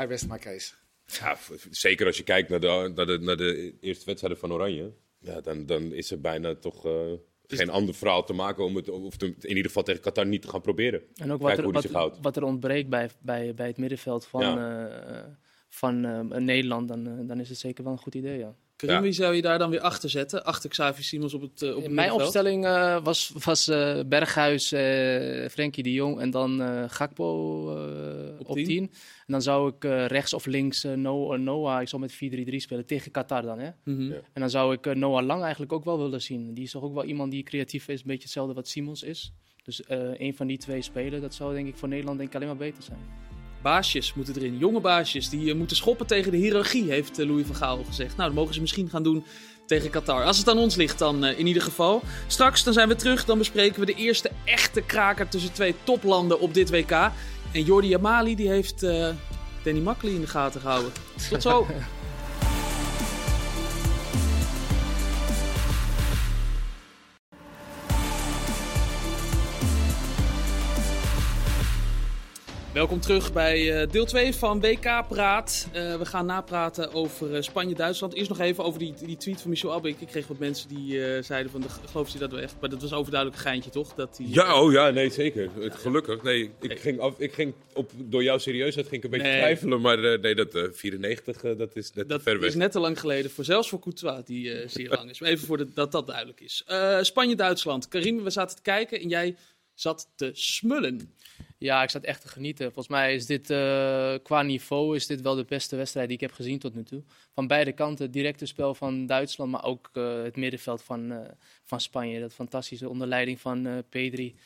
[0.00, 0.72] I rest my case.
[1.06, 1.38] Ja,
[1.70, 4.92] zeker als je kijkt naar de, naar de, naar de eerste wedstrijden van Oranje.
[5.18, 7.12] Ja, dan, dan is er bijna toch eh,
[7.46, 10.42] geen ander verhaal te maken om het, of te- in ieder geval tegen Qatar niet
[10.42, 11.02] te gaan proberen.
[11.14, 11.64] En ook wat er,
[12.22, 15.24] wat, er ontbreekt bij, bij, bij het middenveld van, eh,
[15.68, 18.38] van eh, Nederland, dan, eh, dan is het zeker wel een goed idee.
[18.38, 18.54] Ja.
[18.76, 19.02] Karim, Ja.
[19.02, 20.44] wie zou je daar dan weer achter zetten?
[20.44, 22.22] Achter Xavi Simons op het, eh, op het In mijn middenveld?
[22.22, 27.60] opstelling eh, was, was eh, Berghuis, eh Frenkie de Jong en dan eh Gakpo
[28.38, 28.64] Op op tien.
[28.64, 28.82] 10.
[28.82, 28.90] En
[29.32, 32.16] dan zou ik eh, rechts of links No- eh, Noah, ik zou met 4-3-3
[32.60, 33.58] spelen tegen Qatar dan.
[33.58, 33.70] Hè?
[33.84, 34.02] Mhm.
[34.02, 34.14] Ja.
[34.32, 36.54] En dan zou ik eh, Noah Lang eigenlijk ook wel willen zien.
[36.54, 39.32] Die is toch ook wel iemand die creatief is, een beetje hetzelfde wat Simons is.
[39.64, 42.34] Dus eh een van die twee spelen, dat zou denk ik voor Nederland denk ik
[42.36, 42.98] alleen maar beter zijn.
[43.62, 44.58] Baasjes moeten erin.
[44.58, 48.16] Jonge baasjes die eh, moeten schoppen tegen de hiërarchie, heeft eh, Louis van Gaal gezegd.
[48.16, 49.24] Nou, dat mogen ze misschien gaan doen
[49.66, 50.24] tegen Qatar.
[50.24, 52.02] Als het aan ons ligt dan eh, in ieder geval.
[52.26, 53.24] Straks dan zijn we terug.
[53.24, 56.90] Dan bespreken we de eerste echte kraker tussen twee toplanden op dit WK.
[57.52, 59.08] En Jordi Amali die heeft eh,
[59.62, 60.92] Danny Makkely in de gaten gehouden.
[61.30, 61.66] Tot zo.
[72.76, 75.68] Welkom terug bij eh, deel 2 van WK Praat.
[75.72, 78.14] Eh, we gaan napraten over eh, Spanje-Duitsland.
[78.14, 80.00] Eerst nog even over die, die tweet van Michel Abbeek.
[80.00, 82.54] Ik kreeg wat mensen die zeiden van, de, geloof je dat we echt...
[82.60, 83.94] Maar dat was overduidelijk een geintje, toch?
[83.94, 85.50] Dat die, Ja, oh ja, nee, zeker.
[85.60, 86.22] Gelukkig.
[86.22, 89.40] Nee, ik ging, af, ik ging op, door jouw serieusheid ging ik een beetje Nee.
[89.40, 89.80] twijfelen.
[89.80, 92.48] Maar nee, dat eh 94, eh, dat is net Dat ver weg.
[92.48, 95.20] is net te lang geleden, voor, zelfs voor Courtois, die zeer lang is.
[95.20, 96.64] Maar even voor de, dat dat duidelijk is.
[97.00, 97.88] Spanje-Duitsland.
[97.88, 99.36] Karim, we zaten te kijken en jij
[99.74, 101.14] zat te smullen.
[101.58, 102.66] Ja, ik zat echt te genieten.
[102.66, 106.22] Volgens mij is dit eh, qua niveau is dit wel de beste wedstrijd die ik
[106.22, 107.02] heb gezien tot nu toe.
[107.34, 111.30] Van beide kanten, het directe spel van Duitsland, maar ook eh, het middenveld van, eh,
[111.64, 112.20] van Spanje.
[112.20, 114.36] Dat fantastische onder leiding van Pedri,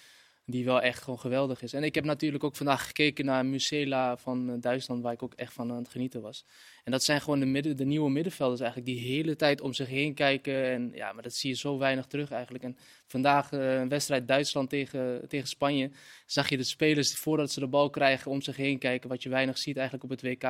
[0.44, 1.73] die wel echt gewoon geweldig is.
[1.73, 5.53] En ik heb natuurlijk ook vandaag gekeken naar Musela van Duitsland, waar ik ook echt
[5.53, 6.44] van aan het genieten was.
[6.85, 9.73] En dat zijn gewoon de, midden, de nieuwe middenvelders eigenlijk, die de hele tijd om
[9.73, 10.64] zich heen kijken.
[10.64, 12.64] En ja, maar dat zie je zo weinig terug eigenlijk.
[12.64, 15.90] En vandaag eh, een wedstrijd Duitsland tegen, tegen Spanje
[16.27, 19.29] zag je de spelers voordat ze de bal krijgen om zich heen kijken, wat je
[19.29, 20.43] weinig ziet eigenlijk op het WK.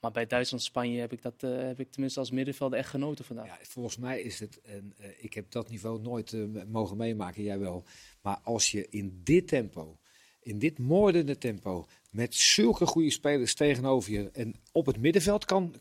[0.00, 3.46] Maar bij Duitsland-Spanje heb ik dat eh, heb ik tenminste als middenvelder echt genoten vandaag.
[3.46, 7.58] Ja, volgens mij is het, en eh, ik heb dat niveau nooit mogen meemaken, jij
[7.58, 7.84] wel.
[8.22, 9.98] Maar als je in dit tempo,
[10.42, 15.74] in dit moordende tempo, met zulke goede spelers tegenover je en op het middenveld kan,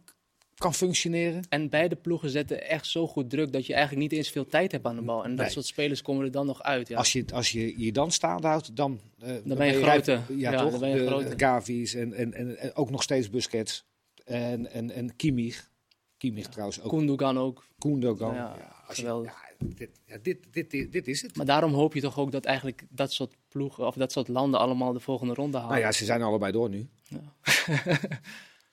[0.56, 1.44] kan functioneren.
[1.50, 4.72] En beide ploegen zetten echt zo goed druk dat je eigenlijk niet eens veel tijd
[4.72, 5.24] hebt aan de bal.
[5.24, 5.50] En dat Nee.
[5.50, 6.88] soort spelers komen er dan nog uit.
[6.88, 6.98] Ja.
[6.98, 10.12] Als, je, als je je dan staande houdt, dan, eh, dan ben je grote.
[10.12, 10.72] Ja, Ja, toch?
[10.72, 11.34] dan ben je de grote.
[11.38, 13.86] Gavi's en, en, en, en ook nog steeds Busquets.
[14.26, 15.70] En, en, en Kimmich.
[16.18, 16.90] Kimmich trouwens ook.
[16.90, 17.66] Koendogan ook.
[17.78, 18.34] Kundogan.
[18.34, 19.32] Ja, Ja, als je, geweldig.
[19.32, 21.36] ja, dit, ja, dit, dit, dit, dit is het.
[21.36, 24.60] Maar daarom hoop je toch ook dat eigenlijk dat soort ploegen of dat soort landen
[24.60, 25.72] allemaal de volgende ronde halen.
[25.72, 26.88] Nou ja, ze zijn allebei door nu.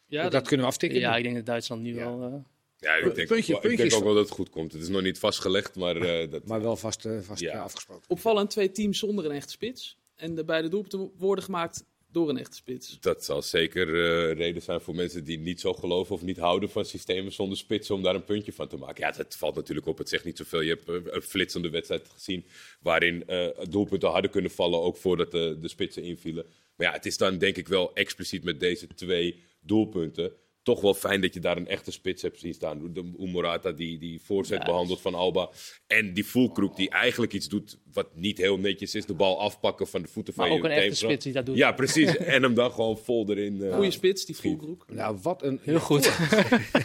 [0.07, 1.01] Ja, dat, kunnen we aftikken.
[1.01, 1.17] Ja, nu.
[1.17, 2.05] ik denk dat Duitsland nu Ja.
[2.17, 2.23] wel.
[2.23, 2.35] eh,
[2.79, 4.73] Ja, ik denk, Puntje, ook, ik denk ook wel dat het goed komt.
[4.73, 7.53] Het is nog niet vastgelegd, maar eh, dat, Maar wel vast, eh, vast Ja.
[7.53, 8.05] eh, afgesproken.
[8.11, 9.99] Opvallend twee teams zonder een echte spits.
[10.17, 13.01] En de beide doelpunten worden gemaakt door een echte spits.
[13.01, 16.71] dat zal zeker eh, reden zijn voor mensen die niet zo geloven of niet houden
[16.71, 19.05] van systemen zonder spitsen om daar een puntje van te maken.
[19.05, 19.99] Ja, dat valt natuurlijk op.
[19.99, 20.61] Het zegt niet zoveel.
[20.61, 22.45] Je hebt eh, een flitsende wedstrijd gezien
[22.81, 26.47] waarin eh, doelpunten hadden kunnen vallen, ook voordat de spitsen invielen.
[26.77, 30.95] Maar ja, het is dan denk ik wel expliciet met deze twee doelpunten toch wel
[30.95, 32.93] fijn dat je daar een echte spits hebt zien staan.
[32.93, 35.51] De Morata die, die voorzet behandelt van Alba.
[35.87, 39.07] En die Fulkroek die eigenlijk iets doet wat niet heel netjes is.
[39.07, 41.47] De bal afpakken van de voeten van Maar je ook een echte spits die dat
[41.47, 41.57] doet.
[41.57, 42.17] Ja, precies.
[42.35, 43.63] en hem dan gewoon vol erin.
[43.63, 44.85] eh, Goeie spits, die Fulkroek.
[44.89, 46.17] Nou, wat een, Heel goed.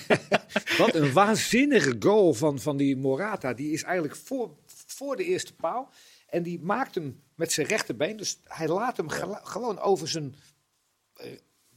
[0.77, 3.53] wat een waanzinnige goal van, van die Morata.
[3.53, 5.89] Die is eigenlijk voor, voor de eerste paal.
[6.27, 8.17] En die maakt hem met zijn rechterbeen.
[8.17, 9.09] Dus hij laat hem
[9.43, 10.35] gewoon over zijn
[11.13, 11.31] eh,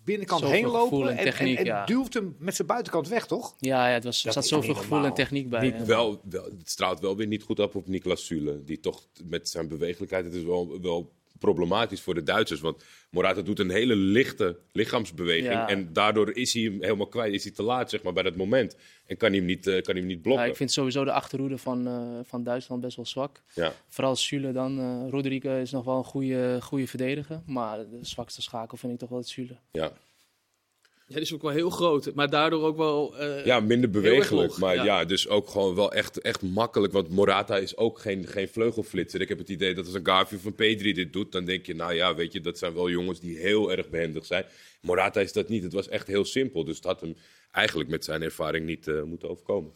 [0.09, 1.09] binnenkant Zoveel heen lopen.
[1.09, 1.85] en En, techniek, en, en ja.
[1.85, 3.55] duwt hem met zijn buitenkant weg, toch?
[3.59, 5.61] Ja, ja, het was, er Dat zat zoveel gevoel en techniek bij.
[5.71, 5.87] Niet.
[5.87, 8.65] Wel, wel, het straalt wel weer niet goed op op Niklas Süle.
[8.65, 12.61] Die toch met zijn bewegelijkheid, het is wel, wel problematisch voor de Duitsers.
[12.61, 15.53] Want Morata doet een hele lichte lichaamsbeweging.
[15.53, 15.69] Ja.
[15.69, 17.35] En daardoor is hij hem helemaal kwijt.
[17.35, 18.77] Is hij te laat zeg maar, bij dat moment.
[19.07, 20.47] En kan hij hem niet, eh, kan hij hem niet Ja, blokken.
[20.49, 23.43] ik vind sowieso de achterhoede van, eh, van Duitsland best wel zwak.
[23.55, 23.73] Ja.
[23.89, 24.79] Vooral Süle dan.
[24.79, 27.43] eh Rodrigue is nog wel een goede, goede verdediger.
[27.47, 29.57] Maar de zwakste schakel vind ik toch wel het Süle.
[29.73, 29.93] Ja.
[31.09, 32.15] Ja, die is ook wel heel groot.
[32.15, 33.19] Maar daardoor ook wel...
[33.19, 34.59] eh, ja, minder bewegelijk.
[34.59, 34.85] Maar ja.
[34.85, 35.05] ja.
[35.05, 36.93] dus ook gewoon wel echt, echt makkelijk.
[36.93, 39.21] Want Morata is ook geen, geen vleugelflitser.
[39.21, 41.75] Ik heb het idee dat als een Gavi een Pedri dit doet, dan denk je,
[41.75, 44.45] nou ja, weet je, dat zijn wel jongens die heel erg behendig zijn.
[44.81, 45.63] Morata is dat niet.
[45.63, 46.65] Het was echt heel simpel.
[46.65, 47.17] Dus het had hem
[47.51, 49.73] eigenlijk met zijn ervaring niet eh, moeten overkomen.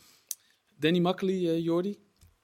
[0.76, 1.98] Danny Makkely, eh Jordi.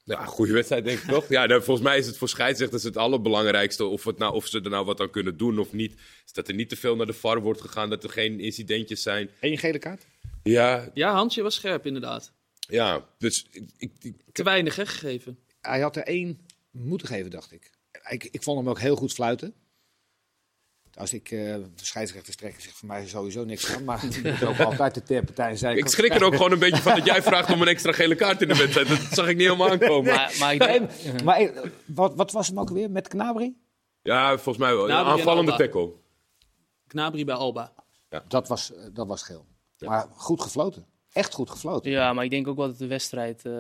[0.08, 1.28] Ja, goede wedstrijd denk ik toch?
[1.28, 3.84] Ja, nou, volgens mij is het voor scheidsrechters het allerbelangrijkste.
[3.84, 5.92] Of, het nou, of ze er nou wat aan kunnen doen of niet.
[6.26, 7.90] Is dat er niet te veel naar de VAR wordt gegaan.
[7.90, 9.30] Dat er geen incidentjes zijn.
[9.40, 10.06] Eén gele kaart?
[10.42, 12.32] Ja, Ja, Hansje was scherp inderdaad.
[12.58, 15.38] ja dus ik, ik, ik- Te weinig hè, gegeven.
[15.60, 16.40] Hij had er één
[16.70, 17.70] moeten geven, dacht ik.
[18.08, 19.54] Ik, ik vond hem ook heel goed fluiten.
[20.98, 23.84] Als ik eh scheidsrechters trek, zeg voor mij sowieso niks aan.
[23.84, 25.76] Maar moet ook altijd de ter partij zijn.
[25.76, 28.14] ik schrik er ook gewoon een beetje van dat jij vraagt om een extra gele
[28.14, 28.88] kaart in de wedstrijd.
[28.88, 30.14] Dat zag ik niet helemaal aankomen.
[30.14, 31.50] Maar, maar ik denk, Nee, maar
[31.86, 33.56] wat, wat was hem ook weer met Knabri?
[34.02, 34.90] Ja, volgens mij wel.
[34.90, 35.92] Een aanvallende tackle.
[36.86, 37.72] Knabri bij Alba.
[38.28, 39.46] Dat was, eh, dat was geel.
[39.78, 40.86] Maar goed gefloten.
[41.12, 41.90] Echt goed gefloten.
[41.90, 43.52] ja, maar ik denk ook wel dat de wedstrijd eh,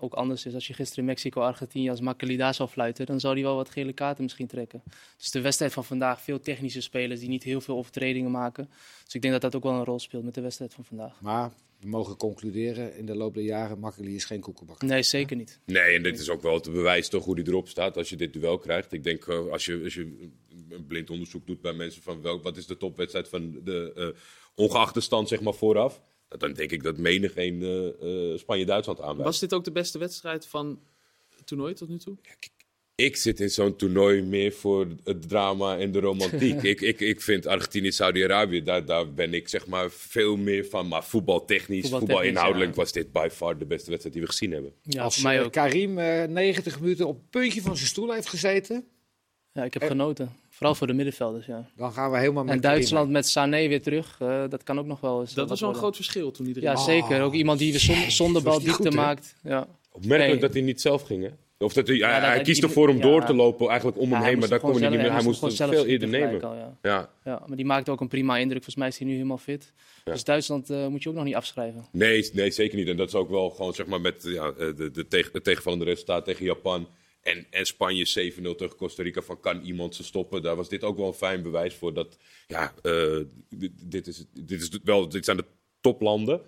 [0.00, 0.54] ook anders is.
[0.54, 3.70] Als je gisteren in Mexico-Argentinië als Makkeli daar zou fluiten, dan zou hij wel wat
[3.70, 4.82] gele kaarten misschien trekken.
[5.16, 8.68] Dus de wedstrijd van vandaag, veel technische spelers die niet heel veel overtredingen maken.
[9.04, 11.20] Dus ik denk dat dat ook wel een rol speelt met de wedstrijd van vandaag.
[11.20, 14.88] Maar we mogen concluderen, in de loop der jaren, Makkeli is geen koekenbakker.
[14.88, 15.60] Nee, zeker niet.
[15.64, 18.16] Nee, en dit is ook wel het bewijs toch hoe hij erop staat als je
[18.16, 18.92] dit duel krijgt.
[18.92, 20.30] Ik denk eh, als je, als je
[20.70, 24.20] een blind onderzoek doet bij mensen van welk, wat is de topwedstrijd van de eh,
[24.54, 26.02] ongeachte stand zeg maar vooraf.
[26.38, 29.24] Dan denk ik dat menig een eh, eh, Spanje-Duitsland aanwijst.
[29.24, 30.80] Was dit ook de beste wedstrijd van
[31.36, 32.16] het toernooi tot nu toe?
[32.94, 36.62] Ik zit in zo'n toernooi meer voor het drama en de romantiek.
[36.72, 40.88] ik, ik, ik vind Argentinië, Saudi-Arabië, daar, daar ben ik zeg maar veel meer van.
[40.88, 42.76] Maar voetbaltechnisch, voetbalinhoudelijk ja.
[42.76, 44.72] was dit by far de beste wedstrijd die we gezien hebben.
[44.82, 45.52] Ja, Als voor mij eh, ook.
[45.52, 48.84] Karim eh, 90 minuten op het puntje van zijn stoel heeft gezeten,
[49.52, 50.36] Ja, ik heb genoten.
[50.62, 51.66] Vooral voor de middenvelders, ja.
[51.76, 52.60] dan gaan we helemaal met En.
[52.60, 55.60] Duitsland met Sané weer terug, eh, dat kan ook nog wel eens Dat wat was
[55.60, 56.70] wel een groot verschil toen iedereen...
[56.70, 57.22] Ja, zeker.
[57.22, 59.36] Ook iemand die weer zonder, bal diepte maakt.
[59.42, 59.66] Ja.
[59.92, 60.40] Opmerkelijk Nee.
[60.40, 61.30] dat hij niet zelf ging, hè?
[61.64, 63.02] Of dat hij, hij, dat- hij kiest ervoor om ja.
[63.02, 65.12] door te lopen, eigenlijk om Ja, hem heen, maar daar kon hij niet meer.
[65.12, 66.42] Hij moest veel eerder nemen.
[66.42, 66.76] al, ja.
[66.82, 67.10] Ja.
[67.24, 68.62] ja, maar die maakte ook een prima indruk.
[68.62, 69.72] Volgens mij is hij nu helemaal fit.
[70.04, 70.12] Ja.
[70.12, 71.84] Dus Duitsland eh, moet je ook nog niet afschrijven.
[71.92, 72.88] Nee, nee, zeker niet.
[72.88, 75.44] En dat is ook wel gewoon zeg maar met ja, eh, de, de tegen, het
[75.44, 76.88] tegenvallende resultaat tegen Japan.
[77.22, 79.22] En, en Spanje 7-0 tegen Costa Rica.
[79.22, 80.42] Van kan iemand ze stoppen?
[80.42, 81.94] Daar was dit ook wel een fijn bewijs voor.
[81.94, 85.44] Dat ja, eh, dit, dit, is, dit, is wel, dit zijn de
[85.80, 86.40] toplanden.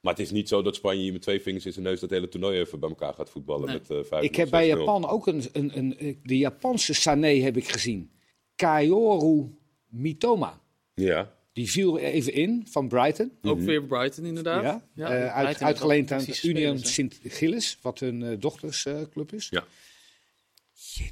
[0.00, 2.10] Maar het is niet zo dat Spanje hier met twee vingers in zijn neus dat
[2.10, 3.66] hele toernooi even bij elkaar gaat voetballen.
[3.66, 3.78] Nee.
[3.78, 7.56] Met, eh, vijf Ik heb bij Japan ook een, een, een, de Japanse Sané heb
[7.56, 8.10] ik gezien.
[8.56, 9.46] Kaoru
[9.88, 10.60] Mitoma.
[10.94, 13.32] Ja, Die viel even in van Brighton.
[13.42, 14.62] Ook weer Brighton inderdaad.
[14.62, 15.06] Ja, Ja.
[15.10, 19.48] eh, uit, Brighton uitgeleend aan Union fantastische Sint Gilles, wat hun eh, dochtersclub is.
[19.50, 19.64] ja.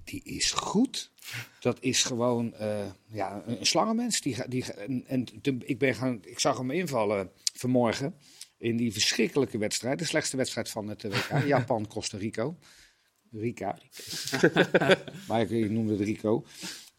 [0.04, 1.10] Die is goed.
[1.60, 4.20] Dat is gewoon eh, ja, een, slangenmens.
[4.20, 5.26] Die, die, en, en
[5.64, 8.14] ik, ben gaan, ik zag hem invallen vanmorgen
[8.58, 9.98] in die verschrikkelijke wedstrijd.
[9.98, 11.46] De slechtste wedstrijd van het eh, WK.
[11.54, 12.56] Japan-Costa Rico.
[13.32, 13.78] Rica.
[15.28, 16.44] maar ik, ik noemde het Rico.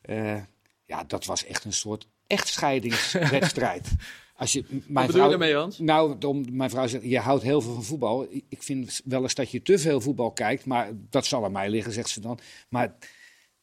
[0.01, 0.41] Eh,
[0.85, 3.89] ja, dat was echt een soort echtscheidingswedstrijd.
[4.41, 5.79] Als je, mijn Wat bedoel je vrouw- daarmee, Hans?
[5.79, 8.27] nou, om, mijn vrouw zegt, je houdt heel veel van voetbal.
[8.49, 11.69] Ik- vind wel eens dat je te veel voetbal kijkt, maar dat zal aan mij
[11.69, 12.39] liggen, zegt ze dan.
[12.69, 12.95] Maar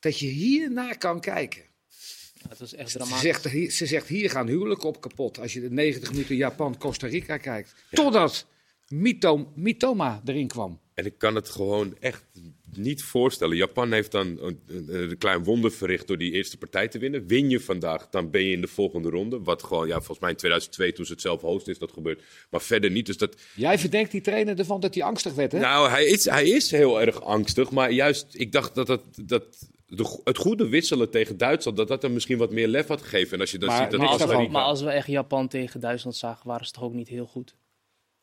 [0.00, 1.62] dat je hiernaar kan kijken.
[2.34, 3.22] Ja, het was echt Ze dramatisch.
[3.22, 7.06] zegt, hier- ze zegt, hier gaan huwelijken op kapot als je de 90 minuten Japan-Costa
[7.06, 7.74] Rica kijkt.
[7.90, 8.46] Totdat
[8.88, 10.80] Mitom, Mitoma erin kwam.
[10.94, 12.24] En ik kan het gewoon echt
[12.76, 13.56] niet voorstellen.
[13.56, 17.26] Japan heeft dan een, een, een, klein wonder verricht door die eerste partij te winnen.
[17.26, 19.42] Win je vandaag, dan ben je in de volgende ronde.
[19.42, 22.22] Wat gewoon, ja, volgens mij in 2002, toen ze het zelf host is dat gebeurd.
[22.50, 23.06] Maar verder niet.
[23.06, 23.36] Dus dat...
[23.54, 25.58] Jij verdenkt die trainer ervan dat hij angstig werd, hè?
[25.58, 27.70] Nou, hij is, hij is heel erg angstig.
[27.70, 29.44] Maar juist, ik dacht dat, dat, dat
[29.88, 33.32] de, het goede wisselen tegen Duitsland, dat dat er misschien wat meer lef had gegeven.
[33.32, 35.06] En als je dan maar, ziet dat maar, Costa als, Rica- maar als we echt
[35.06, 37.54] Japan tegen Duitsland zagen, waren ze toch ook niet heel goed.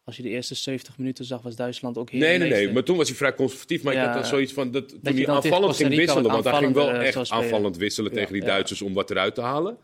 [0.06, 2.72] Als je de eerste 70 minuten zag, was Duitsland ook heel Nee, nee, nee.
[2.72, 3.84] Maar toen was hij vrij conservatief.
[3.84, 4.72] Maar ik Ja, had dan zoiets van...
[4.72, 6.32] Dat, toen hij aanvallend ging wisselen.
[6.32, 7.44] Want hij ging wel echt spelen.
[7.44, 8.48] aanvallend wisselen Ja, tegen die ja.
[8.48, 9.78] Duitsers om wat eruit te halen.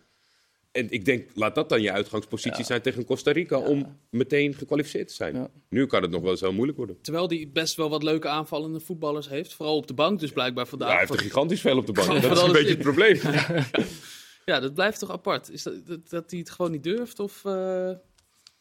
[0.72, 3.58] En ik denk, laat dat dan je uitgangspositie zijn tegen Costa Rica...
[3.58, 5.36] om meteen gekwalificeerd te zijn.
[5.36, 5.50] Ja.
[5.70, 6.98] Nu kan het nog wel eens heel moeilijk worden.
[7.02, 9.54] Terwijl hij best wel wat leuke aanvallende voetballers heeft.
[9.54, 10.88] Vooral op de bank dus blijkbaar vandaag.
[10.88, 12.22] Ja, hij heeft er gigantisch veel op de bank.
[12.22, 12.74] Dat is een beetje in.
[12.74, 13.20] het probleem.
[14.46, 15.52] Ja, dat blijft toch apart.
[15.52, 17.20] Is dat, dat, dat hij het gewoon niet durft?
[17.20, 17.92] Of, eh,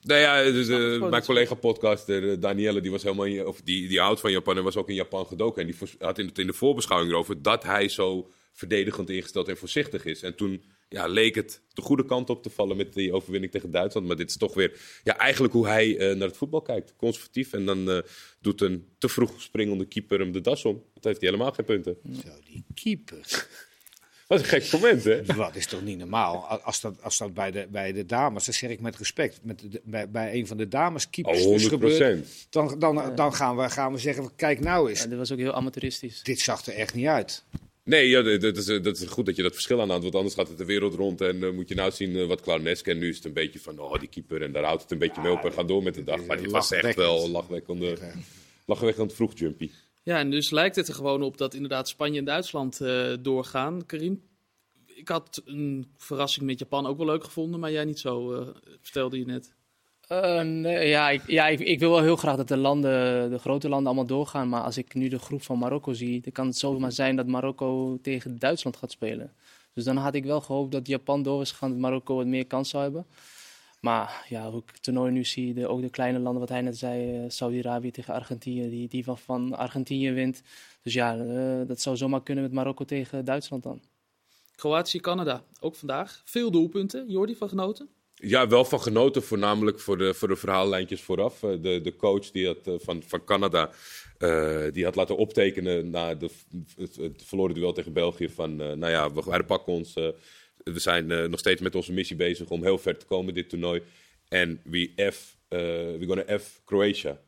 [0.03, 3.61] Nou ja, dus, eh, mijn dat- collega podcaster eh, Danielle, die was helemaal in, of
[3.61, 5.63] die, die houdt van Japan en was ook in Japan gedoken.
[5.63, 9.57] En die had in, het, in de voorbeschouwing erover dat hij zo verdedigend ingesteld en
[9.57, 10.23] voorzichtig is.
[10.23, 13.71] En toen ja, leek het de goede kant op te vallen met die overwinning tegen
[13.71, 14.07] Duitsland.
[14.07, 16.95] Maar dit is toch weer ja, eigenlijk hoe hij eh, naar het voetbal kijkt.
[16.97, 17.53] Conservatief.
[17.53, 17.99] En dan eh,
[18.41, 20.83] doet een te vroeg springende keeper hem de das om.
[20.95, 21.97] Dat heeft hij helemaal geen punten.
[22.25, 23.47] Zo, die keeper.
[24.31, 25.23] Wat een gek moment, hè?
[25.23, 26.47] Dat is toch niet normaal?
[26.47, 29.59] Als dat, als dat bij, de, bij de dames, dat zeg ik met respect, met
[29.59, 33.35] de, bij, bij een van de dames keepers Oh, is 100 gebeurd, dan, dan, dan
[33.35, 36.23] gaan, we, gaan we zeggen, kijk nou eens, Ja, dit was ook heel amateuristisch.
[36.23, 37.45] dit zag er echt niet uit.
[37.85, 40.03] Nee, ja, dat, dat is, eh, dat is goed dat je dat verschil aanhaalt.
[40.03, 41.21] Want anders gaat het de wereld rond.
[41.21, 42.87] En eh, moet je nou zien eh, wat clownesk.
[42.87, 44.43] En nu is het een beetje van, oh, die keeper.
[44.43, 46.25] En daar houdt het een beetje mee op en gaat door met de dag.
[46.25, 48.01] Maar dit was echt wel lachwekkend,
[48.65, 49.71] lachwekkend vroeg jumpy.
[50.03, 53.87] Ja, en dus lijkt het er gewoon op dat inderdaad Spanje en Duitsland eh, doorgaan.
[53.87, 54.23] Karim,
[54.87, 58.49] ik had een verrassing met Japan ook wel leuk gevonden, maar jij niet zo, eh,
[58.81, 59.55] vertelde je net.
[60.11, 63.39] Eh, nee, ja, ik, ja ik, ik wil wel heel graag dat de landen, de
[63.39, 64.49] grote landen allemaal doorgaan.
[64.49, 67.27] Maar als ik nu de groep van Marokko zie, dan kan het zomaar zijn dat
[67.27, 69.33] Marokko tegen Duitsland gaat spelen.
[69.73, 72.47] Dus dan had ik wel gehoopt dat Japan door was gegaan, dat Marokko wat meer
[72.47, 73.07] kans zou hebben.
[73.81, 76.61] Maar ja, hoe ik het toernooi nu zie, de, ook de kleine landen, wat hij
[76.61, 80.43] net zei, eh, Saudi-Arabië tegen Argentinië, die, die van, van Argentinië wint.
[80.83, 83.81] Dus ja, eh, dat zou zomaar kunnen met Marokko tegen Duitsland dan.
[84.57, 86.23] Kroatië, Canada, ook vandaag.
[86.25, 87.05] Veel doelpunten.
[87.09, 87.89] Jordi van genoten?
[88.15, 91.43] Ja, wel van genoten, voornamelijk voor de, voor de verhaallijntjes vooraf.
[91.43, 93.71] Eh, De, de coach die had, van, van Canada,
[94.19, 96.31] eh, die had laten optekenen na de,
[96.77, 99.95] het, het verloren duel tegen België van, nou ja, we, wij pakken ons.
[99.95, 100.09] eh,
[100.65, 103.49] we zijn eh, nog steeds met onze missie bezig om heel ver te komen dit
[103.49, 103.83] toernooi.
[104.29, 107.21] En we F, eh we gonna F Croatia.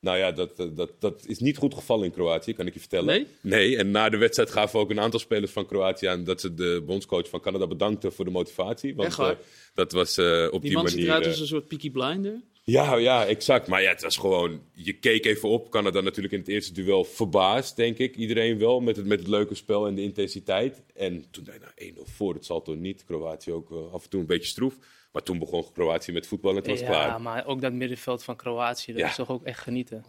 [0.00, 2.80] Nou ja, dat, dat, dat, dat is niet goed gevallen in Kroatië, kan ik je
[2.80, 3.06] vertellen.
[3.06, 3.26] Nee?
[3.40, 6.54] Nee, en na de wedstrijd gaven ook een aantal spelers van Kroatië aan dat ze
[6.54, 8.94] de bondscoach van Canada bedankten voor de motivatie.
[8.94, 9.30] Want Echt waar?
[9.30, 9.36] eh,
[9.74, 11.08] dat was eh, op Die, die, man ziet manier.
[11.10, 12.40] eruit eh, als een soort Peaky Blinder.
[12.62, 13.66] Ja, ja, exact.
[13.66, 14.62] Maar ja, het was gewoon.
[14.72, 15.70] Je keek even op.
[15.70, 18.16] Canada natuurlijk in het eerste duel verbaasd, denk ik.
[18.16, 20.82] Iedereen wel met het, met het leuke spel en de intensiteit.
[20.94, 22.34] En toen ik, nou 1-0 voor.
[22.34, 23.04] Het zal toch niet.
[23.04, 24.78] Kroatië ook eh, af en toe een beetje stroef.
[25.12, 27.20] Maar toen begon Kroatië met voetbal en het was ja, klaar.
[27.20, 29.08] maar ook dat middenveld van Kroatië, dat Ja.
[29.08, 30.04] is toch ook echt genieten.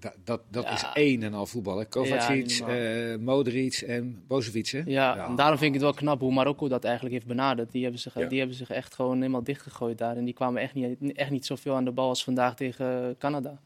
[0.00, 0.72] Dat dat, dat Ja.
[0.72, 1.78] is één en al voetbal.
[1.78, 1.84] hè.
[1.86, 4.68] Kovacic, Ja, eh, Modric en Brozovic.
[4.68, 4.82] hè?
[4.86, 7.72] Ja, en daarom vind ik het wel knap hoe Marokko dat eigenlijk heeft benaderd.
[7.72, 10.16] Die hebben zich, die hebben zich echt gewoon helemaal dichtgegooid daar.
[10.16, 13.60] En die kwamen echt niet, echt niet zoveel aan de bal als vandaag tegen Canada.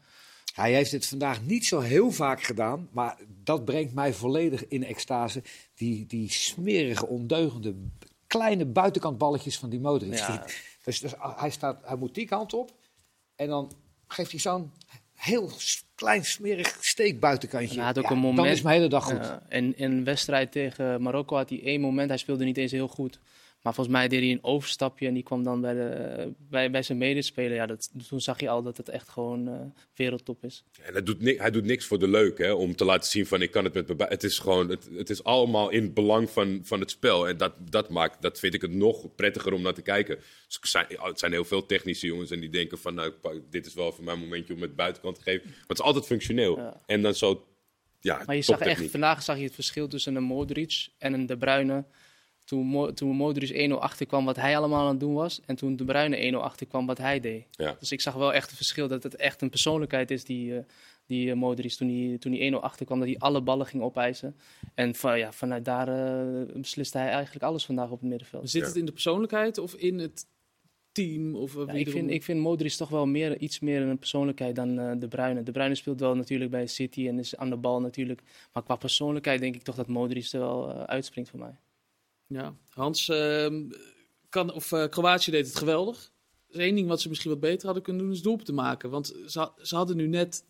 [0.53, 4.83] Hij heeft het vandaag niet zo heel vaak gedaan, maar dat brengt mij volledig in
[4.83, 5.43] extase.
[5.75, 7.75] Die, die smerige, ondeugende,
[8.27, 10.13] kleine buitenkantballetjes van die Modric.
[10.17, 10.45] Ja.
[10.83, 12.71] Dus, dus hij, staat, hij moet die kant op
[13.35, 13.71] en dan
[14.07, 14.71] geeft hij zo'n
[15.13, 15.49] heel
[16.03, 17.69] klein smerig steekbuitenkantje.
[17.69, 19.25] En hij had ook Ja, een moment- Dan is mijn hele dag goed.
[19.25, 22.71] Ja, en in een wedstrijd tegen Marokko had hij één moment, hij speelde niet eens
[22.71, 23.19] heel goed.
[23.63, 26.83] Maar volgens mij deed hij een overstapje en die kwam dan bij, de, bij, bij
[26.83, 27.53] zijn medespeler.
[27.53, 29.53] Ja, dat, toen zag je al dat het echt gewoon eh,
[29.95, 30.63] wereldtop is.
[30.81, 33.41] En hij doet, hij doet niks voor de leuk, hè, om te laten zien van
[33.41, 34.07] ik kan het met me bij.
[34.09, 37.27] Het is gewoon, het, het is allemaal in het belang van, van het spel.
[37.27, 40.15] En dat, dat maakt, dat vind ik het nog prettiger om naar te kijken.
[40.47, 43.13] Dus er zijn, het zijn heel veel technische jongens en die denken van nou,
[43.49, 45.49] dit is wel voor mijn momentje om het buitenkant te geven.
[45.49, 46.57] Maar het is altijd functioneel.
[46.57, 46.81] Ja.
[46.85, 47.45] En dan zo,
[47.99, 51.25] ja, Maar je zag echt, vandaag zag je het verschil tussen een Modric en een
[51.25, 51.85] De Bruyne.
[52.53, 55.41] Toen, Mo- toen Modric 1-0 achterkwam wat hij allemaal aan het doen was.
[55.45, 57.45] En toen De Bruyne 1-0 achterkwam wat hij deed.
[57.51, 57.75] Ja.
[57.79, 60.63] Dus ik zag wel echt het verschil dat het echt een persoonlijkheid is die, eh,
[61.05, 62.99] die eh, Modric toen hij, toen hij 1-0 achterkwam.
[62.99, 64.35] Dat hij alle ballen ging opeisen.
[64.73, 68.49] En van, ja, vanuit daar eh, besliste hij eigenlijk alles vandaag op het middenveld.
[68.49, 68.67] Zit Ja.
[68.67, 70.25] het in de persoonlijkheid of in het
[70.91, 71.35] team?
[71.35, 74.79] Of, Ja, ik, vind, ik vind Modric toch wel meer, iets meer een persoonlijkheid dan
[74.79, 75.43] eh, De Bruyne.
[75.43, 78.21] De Bruyne speelt wel natuurlijk bij City en is aan de bal natuurlijk.
[78.53, 81.55] Maar qua persoonlijkheid denk ik toch dat Modric er wel uitspringt voor mij.
[82.33, 83.69] Ja, Hans, ehm,
[84.29, 86.11] kan, of, eh, Kroatië deed het geweldig.
[86.47, 88.89] is één ding wat ze misschien wat beter hadden kunnen doen, is doelpunten maken.
[88.89, 90.45] Want ze, ze hadden nu net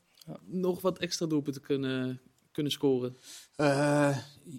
[0.45, 2.21] nog wat extra doelpunten kunnen,
[2.51, 3.17] kunnen scoren.
[3.57, 4.17] Uh,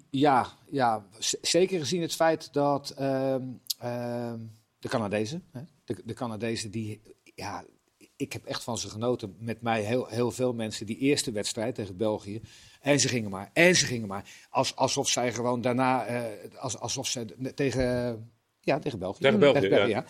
[0.09, 1.07] ja, ja,
[1.41, 3.35] zeker gezien het feit dat uh,
[3.83, 4.33] uh,
[4.79, 7.01] de Canadezen, hè, de, de Canadezen die,
[7.35, 7.65] ja,
[8.15, 9.35] ik heb echt van ze genoten.
[9.39, 12.41] Met mij heel, heel veel mensen die eerste wedstrijd tegen België.
[12.81, 14.29] En ze gingen maar, en ze gingen maar.
[14.49, 19.21] Als, alsof zij gewoon daarna, uh, als, alsof ze tegen, ja, tegen België.
[19.21, 20.05] Tegen België, tegen België ja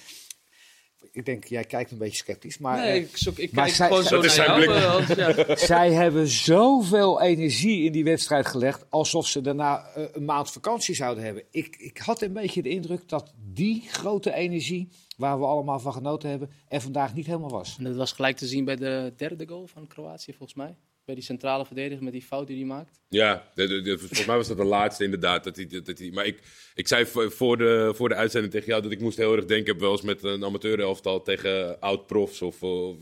[1.15, 2.57] ik denk, jij kijkt een beetje sceptisch.
[2.57, 5.15] Maar, nee, ik, zoek, ik kijk zij, gewoon zo naar jou.
[5.15, 5.55] ja.
[5.75, 10.95] Zij hebben zoveel energie in die wedstrijd gelegd, alsof ze daarna uh, een maand vakantie
[10.95, 11.43] zouden hebben.
[11.51, 15.93] Ik, ik had een beetje de indruk dat die grote energie, waar we allemaal van
[15.93, 17.75] genoten hebben, er vandaag niet helemaal was.
[17.77, 20.75] En dat was gelijk te zien bij de derde goal van Kroatië, volgens mij
[21.05, 22.99] bij die centrale verdediger met die fout die hij maakt.
[23.09, 25.43] Ja, de, volgens mij was dat de laatste inderdaad.
[25.43, 26.39] Dat hij, dat hij, maar ik,
[26.75, 29.71] ik zei voor de, voor de uitzending tegen jou dat ik moest heel erg denken.
[29.71, 32.97] Heb wel eens met een amateurelftal tegen oud-profs of, of,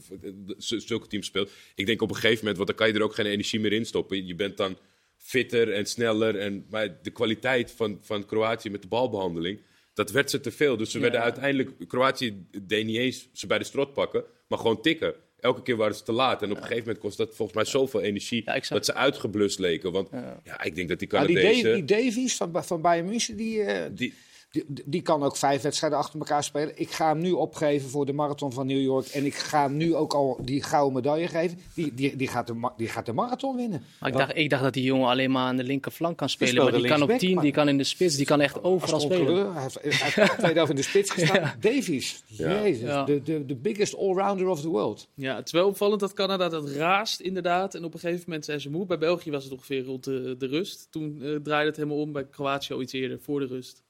[0.58, 1.51] zulke teams gespeeld.
[1.76, 3.74] Ik denk op een gegeven moment, want dan kan je er ook geen energie meer
[3.74, 4.28] in stoppen.
[4.28, 4.78] Je bent dan
[5.18, 6.38] fitter en sneller.
[6.38, 9.62] En, maar de kwaliteit van, van Kroatië met de balbehandeling,
[9.93, 10.78] dat werd ze te veel.
[10.78, 14.82] Dus ze werden uiteindelijk, Kroatië deed niet eens ze bij de strot pakken, maar gewoon
[14.82, 16.41] tikken elke keer waren ze te laat.
[16.41, 19.91] En op een gegeven moment kost dat volgens mij zoveel energie dat ze uitgeblust leken.
[19.91, 20.10] Want
[20.44, 20.64] ja.
[20.64, 21.70] ik denk dat die Canadezen...
[21.70, 24.14] Ja, die, Davies van, van Bayern München, die, uh, die,
[24.54, 26.72] die, die, kan ook vijf wedstrijden achter elkaar spelen.
[26.76, 29.08] Ik ga hem nu opgeven voor de marathon van New York.
[29.08, 31.58] En ik ga hem nu ook al die gouden medaille geven.
[31.76, 33.84] Die, die, die, gaat, de, die gaat de marathon winnen.
[33.99, 36.54] Maar ik, dacht, ik dacht dat die jongen alleen maar aan de linkerflank kan spelen.
[36.54, 38.99] Die maar die kan op tien, die kan in de spits, die kan echt overal
[38.99, 39.54] spelen.
[39.54, 41.41] Hij heeft, hij heeft in de spits gestaan.
[41.41, 41.56] ja.
[41.60, 45.08] Davies, jezus, de, de, de biggest allrounder of the world.
[45.14, 47.76] Ja, het is wel opvallend dat Canada dat raast inderdaad.
[47.76, 48.86] En op een gegeven moment zijn ze moe.
[48.86, 50.88] Bij België was het ongeveer rond de, de rust.
[50.89, 52.12] Toen uh, draaide het helemaal om.
[52.12, 53.84] Bij Kroatië al iets eerder, voor de rust.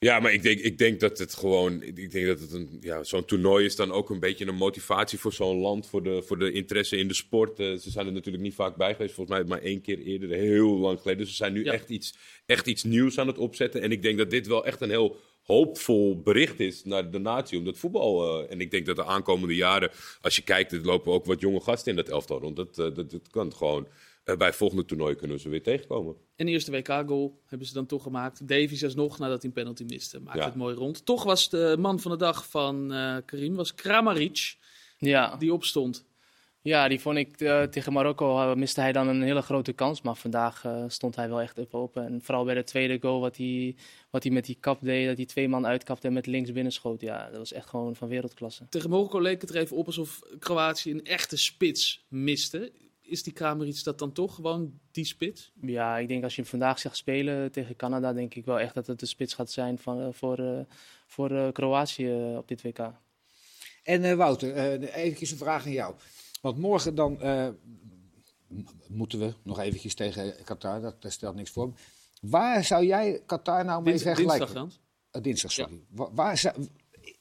[0.00, 1.82] Ja, maar ik denk, ik denk dat het gewoon.
[1.82, 2.78] Ik denk dat het een.
[2.80, 5.86] Ja, zo'n toernooi is dan ook een beetje een motivatie voor zo'n land.
[5.86, 7.60] Voor de, voor de interesse in de sport.
[7.60, 9.14] Uh, ze zijn er natuurlijk niet vaak bij geweest.
[9.14, 11.20] Volgens mij maar één keer eerder, heel lang geleden.
[11.20, 12.14] Dus ze zijn nu echt, iets,
[12.46, 13.82] echt iets nieuws aan het opzetten.
[13.82, 17.58] En ik denk dat dit wel echt een heel hoopvol bericht is naar de natie.
[17.58, 18.42] Omdat voetbal.
[18.42, 19.90] Uh, en ik denk dat de aankomende jaren.
[20.20, 22.56] Als je kijkt, er lopen ook wat jonge gasten in dat elftal rond.
[22.56, 23.86] Dat, uh, dat, dat kan gewoon
[24.36, 26.16] bij het volgende toernooi kunnen we ze weer tegenkomen.
[26.36, 28.48] En de eerste WK-goal hebben ze dan toch gemaakt.
[28.48, 30.20] Davies nog nadat hij een penalty miste.
[30.20, 31.06] Maakt het mooi rond.
[31.06, 34.56] Toch was de man van de dag van uh, Karim, was Kramaric,
[34.98, 35.36] ja.
[35.36, 36.06] die opstond.
[36.60, 40.02] Ja, die vond ik uh, tegen Marokko miste hij dan een hele grote kans.
[40.02, 43.76] Maar vandaag stond hij wel echt op En vooral bij de tweede goal, wat hij,
[44.10, 45.06] wat hij met die kap deed.
[45.06, 47.00] Dat hij twee man uitkapte en met links binnenschoot.
[47.00, 48.66] Ja, dat was echt gewoon van wereldklasse.
[48.68, 52.72] Tegen Marokko leek het er even op alsof Kroatië een echte spits miste
[53.08, 55.52] is die Kramer iets dat dan toch gewoon die spits?
[55.60, 58.74] Ja, ik denk als je hem vandaag zegt spelen tegen Canada, denk ik wel echt
[58.74, 60.60] dat het de spits gaat zijn van, uh, voor, uh,
[61.06, 62.92] voor uh, Kroatië op dit WK.
[63.82, 64.54] En Wouter,
[64.94, 65.94] even een vraag aan jou.
[66.40, 67.18] Want morgen dan
[68.88, 71.72] moeten we nog eventjes tegen Qatar, dat, dat stelt niks voor.
[72.20, 74.54] Waar zou jij Qatar nou mee vergelijken?
[74.54, 75.80] Dinsdag, dinsdag, sorry.
[75.96, 76.08] Ja.
[76.12, 76.68] Waar, zou,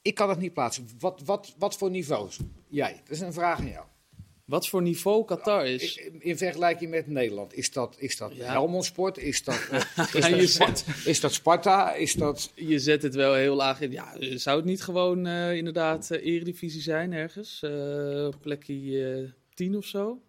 [0.01, 0.87] ik kan het niet plaatsen.
[0.99, 2.39] Wat, wat, wat voor niveaus?
[2.67, 3.85] Jij, dat is een vraag aan jou.
[4.47, 5.97] Wat voor niveau Qatar is?
[6.19, 7.53] In, vergelijking met Nederland.
[7.53, 9.17] Is dat, is dat Helmond Sport?
[9.17, 9.69] Is dat,
[10.13, 11.93] is, dat is dat Sparta?
[11.93, 12.51] Is dat...
[12.55, 13.91] Je zet het wel heel laag in.
[13.91, 17.61] Ja, zou het niet gewoon uh, inderdaad uh, eredivisie zijn ergens?
[17.63, 20.21] Uh, plekje 10 of zo?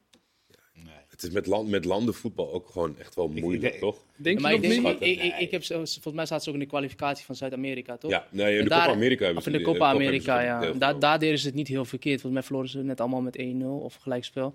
[1.09, 3.97] Het is met, land, met landenvoetbal ook gewoon echt wel moeilijk, toch?
[4.17, 6.61] Denk ja, je nog ik, ik, ik, ik, heb, volgens mij staat ze ook in
[6.61, 8.11] de kwalificatie van Zuid-Amerika, toch?
[8.11, 10.73] Ja, nee, in de Copa America hebben ze in de Copa America, ja.
[10.73, 12.21] Daar, daar deden ze het niet heel verkeerd.
[12.21, 14.55] Volgens mij verloren ze net allemaal met 1-0 of gelijkspel.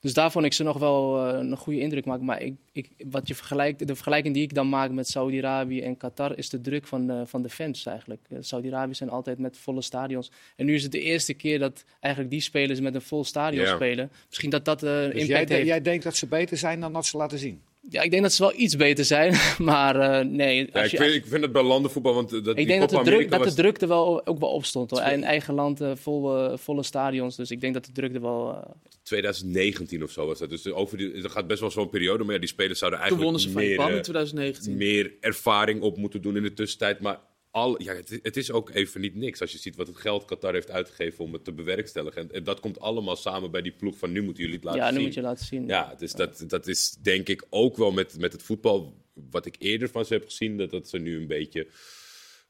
[0.00, 2.24] Dus daar vond ik ze nog wel uh, een goede indruk maken.
[2.24, 5.96] Maar ik, ik, wat je vergelijkt, de vergelijking die ik dan maak met Saudi-Arabië en
[5.96, 8.20] Qatar is de druk van de, van de fans eigenlijk.
[8.28, 10.30] Uh, Saudi-Arabië zijn altijd met volle stadions.
[10.56, 13.62] En nu is het de eerste keer dat eigenlijk die spelers met een vol stadion
[13.62, 13.74] yeah.
[13.74, 14.10] spelen.
[14.26, 15.66] Misschien dat dat uh, dus impact jij, heeft.
[15.66, 17.60] Jij denkt dat ze beter zijn dan dat ze laten zien?
[17.88, 19.34] Ja, ik denk dat ze wel iets beter zijn,
[19.70, 20.68] maar uh, nee.
[20.72, 23.30] Ja, ik, vind, ik, vind, het bij landenvoetbal, want dat, ik denk dat de, druk,
[23.30, 24.90] dat de druk er wel, ook wel op stond.
[24.90, 25.00] Hoor.
[25.02, 28.20] In eigen land uh, vol, uh, volle stadions, dus ik denk dat de druk er
[28.20, 28.76] wel...
[29.02, 32.34] 2019 of zo was dat, dus over die, er gaat best wel zo'n periode, maar
[32.34, 34.76] ja, die spelers zouden eigenlijk Toen wonnen ze van Japan in 2019.
[34.76, 37.18] meer ervaring op moeten doen in de tussentijd, maar
[37.50, 40.24] al, ja, het, het, is ook even niet niks als je ziet wat het geld
[40.24, 42.22] Qatar heeft uitgegeven om het te bewerkstelligen.
[42.22, 44.82] En, en dat komt allemaal samen bij die ploeg van nu moeten jullie het laten
[44.82, 44.92] zien.
[44.92, 45.66] Ja, nu moet je laten zien.
[45.66, 46.16] Ja, dus ja.
[46.16, 48.96] Dat, dat is denk ik ook wel met, met het voetbal
[49.30, 51.66] wat ik eerder van ze heb gezien, dat dat ze nu een beetje...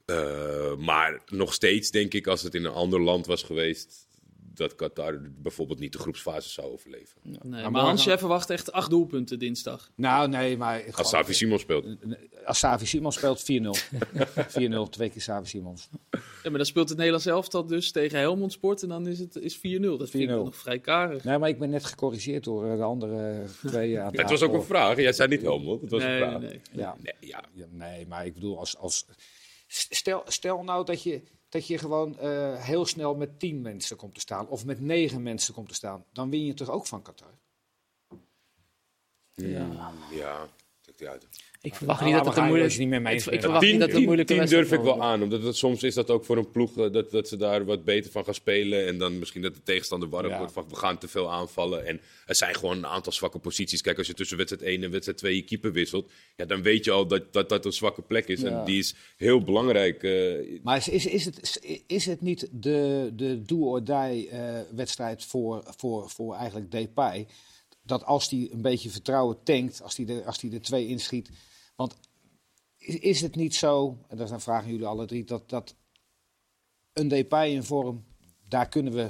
[0.05, 4.07] Uh, maar nog steeds denk ik, als het in een ander land was geweest,
[4.53, 7.17] dat Qatar bijvoorbeeld niet de groepsfase zou overleven.
[7.23, 9.91] Nee, maar maar Hans, jij verwacht echt acht doelpunten dinsdag.
[9.95, 10.83] Nou, nee, maar...
[10.91, 11.85] Als Savi Simon speelt.
[12.45, 13.45] Als Savi Simons speelt, 4-0.
[13.45, 15.89] 4-0, twee keer Savi Simons.
[16.11, 19.35] Ja, maar dan speelt het Nederlands elftal dus tegen Helmond Sport en dan is het
[19.35, 19.61] is 4-0.
[19.61, 20.31] Dat vind ik 4-0.
[20.31, 21.23] nog vrij karig.
[21.23, 24.53] Nee, maar ik ben net gecorrigeerd door eh, de andere twee aan Het was ook
[24.53, 24.97] een vraag.
[24.97, 25.81] Jij zei niet Helmond.
[25.81, 26.39] Het was nee, een vraag.
[26.39, 26.61] nee, nee.
[26.71, 26.95] Ja.
[27.01, 27.43] Nee, ja.
[27.53, 29.05] Ja, nee, maar ik bedoel, als, als,
[29.67, 31.21] stel, stel nou dat je,
[31.51, 35.23] dat je gewoon eh, heel snel met tien mensen komt te staan, of met negen
[35.23, 37.39] mensen komt te staan, dan win je toch ook van Qatar?
[39.33, 39.93] Ja.
[40.11, 40.49] Ja,
[40.81, 41.27] trekt hij uit.
[41.63, 42.77] Ik verwacht Nou, niet dat het een gaan moeilijk...
[42.77, 45.23] niet meer mee Ik, verwacht niet dat het durf ik wel aan.
[45.23, 47.83] Omdat het, soms is dat ook voor een ploeg eh, dat, dat ze daar wat
[47.83, 48.87] beter van gaan spelen.
[48.87, 50.37] En dan misschien dat de tegenstander warm Ja.
[50.37, 51.85] wordt van we gaan te veel aanvallen.
[51.85, 53.81] En er zijn gewoon een aantal zwakke posities.
[53.81, 56.11] Kijk, als je tussen wedstrijd 1 en wedstrijd 2 je keer wisselt.
[56.35, 58.43] Ja, dan weet je al dat dat, dat een zwakke plek is.
[58.43, 60.03] En die is heel belangrijk.
[60.03, 65.63] eh, Maar is, is, is, het, is het niet de, de do-or-die eh, wedstrijd voor,
[65.77, 67.27] voor, voor eigenlijk Depay?
[67.83, 71.29] Dat als hij een beetje vertrouwen tankt, als hij er, als hij er twee inschiet.
[71.81, 71.97] Want
[72.77, 75.75] is, is het niet zo, en dat dan vragen jullie alle drie, dat, dat
[76.93, 78.03] een Depay in vorm,
[78.47, 79.09] daar kunnen we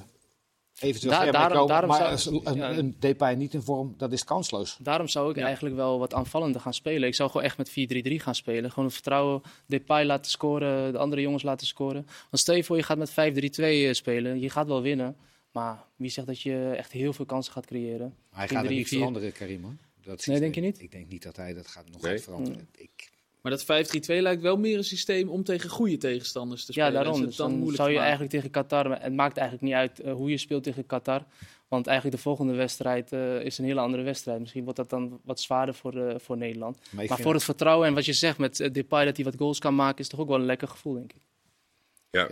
[0.80, 1.68] eventueel Daar- ver mee daarom- komen.
[1.68, 2.72] daarom maar zou- een, ja.
[2.78, 4.78] een Depay niet in vorm, dat is kansloos.
[4.82, 7.08] Daarom zou ik eigenlijk wel wat aanvallender gaan spelen.
[7.08, 8.70] Ik zou gewoon echt met 4-3-3 gaan spelen.
[8.70, 12.04] Gewoon het vertrouwen, Depay laten scoren, de andere jongens laten scoren.
[12.06, 14.40] Want stel je voor, je gaat met 5-3-2 spelen.
[14.40, 15.16] Je gaat wel winnen.
[15.52, 18.16] Maar wie zegt dat je echt heel veel kansen gaat creëren?
[18.30, 18.70] Hij gaat 4-3-4.
[18.70, 19.64] niet veranderen, Karim.
[19.64, 19.76] hoor.
[20.04, 20.40] Dat systeem.
[20.40, 20.82] denk je niet?
[20.82, 22.12] Ik denk niet dat hij dat gaat, nog Nee?
[22.12, 22.68] gaat veranderen.
[22.78, 23.10] Ik,
[23.42, 26.92] Maar dat 5-3-2 lijkt wel meer een systeem om tegen goede tegenstanders te spelen.
[26.92, 27.26] Ja, daarom.
[27.26, 29.02] Dus dan moeilijk zou je eigenlijk tegen Qatar...
[29.02, 31.26] Het maakt eigenlijk niet uit eh, hoe je speelt tegen Qatar.
[31.68, 34.40] Want eigenlijk de volgende wedstrijd eh, is een hele andere wedstrijd.
[34.40, 36.78] Misschien wordt dat dan wat zwaarder voor, eh, voor Nederland.
[36.92, 39.76] maar voor het vertrouwen en wat je zegt met Depay dat hij wat goals kan
[39.76, 40.00] maken...
[40.00, 41.22] is toch ook wel een lekker gevoel, denk ik.
[42.12, 42.30] ja.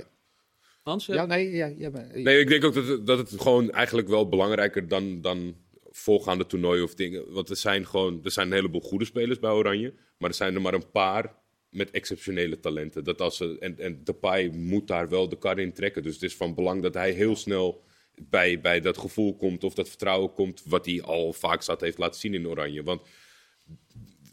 [0.83, 1.13] Hans, ja?
[1.13, 4.07] Ja, nee, ja, ja, maar- Nee, ik denk ook dat het, dat het gewoon eigenlijk
[4.07, 5.55] wel belangrijker dan, dan
[5.99, 7.33] voorgaande toernooien of dingen.
[7.33, 9.93] Want er zijn gewoon er zijn een heleboel goede spelers bij Oranje.
[10.17, 11.35] Maar er zijn er maar een paar
[11.69, 13.03] met exceptionele talenten.
[13.03, 16.03] Dat als en, en Depay moet daar wel de kar in trekken.
[16.03, 17.83] Dus het is van belang dat hij heel snel
[18.21, 20.61] bij, bij dat gevoel komt of dat vertrouwen komt.
[20.65, 22.83] Wat hij al vaak zat heeft laten zien in Oranje.
[22.83, 23.01] Want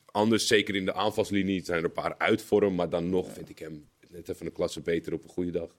[0.06, 2.74] anders, zeker in de aanvalslinie, zijn er een paar uitvorm.
[2.74, 5.76] Maar dan nog vind ik hem net even een klasse beter op een goede dag.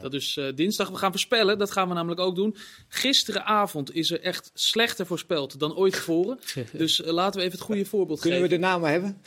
[0.00, 0.88] Dat is eh, dinsdag.
[0.88, 1.58] We gaan voorspellen.
[1.58, 2.56] Dat gaan we namelijk ook doen.
[2.88, 6.38] Gisteravond is er echt slechter voorspeld dan ooit tevoren.
[6.72, 8.60] Dus eh, laten we even het goede voorbeeld Kunnen we geven.
[8.60, 9.20] de namen hebben?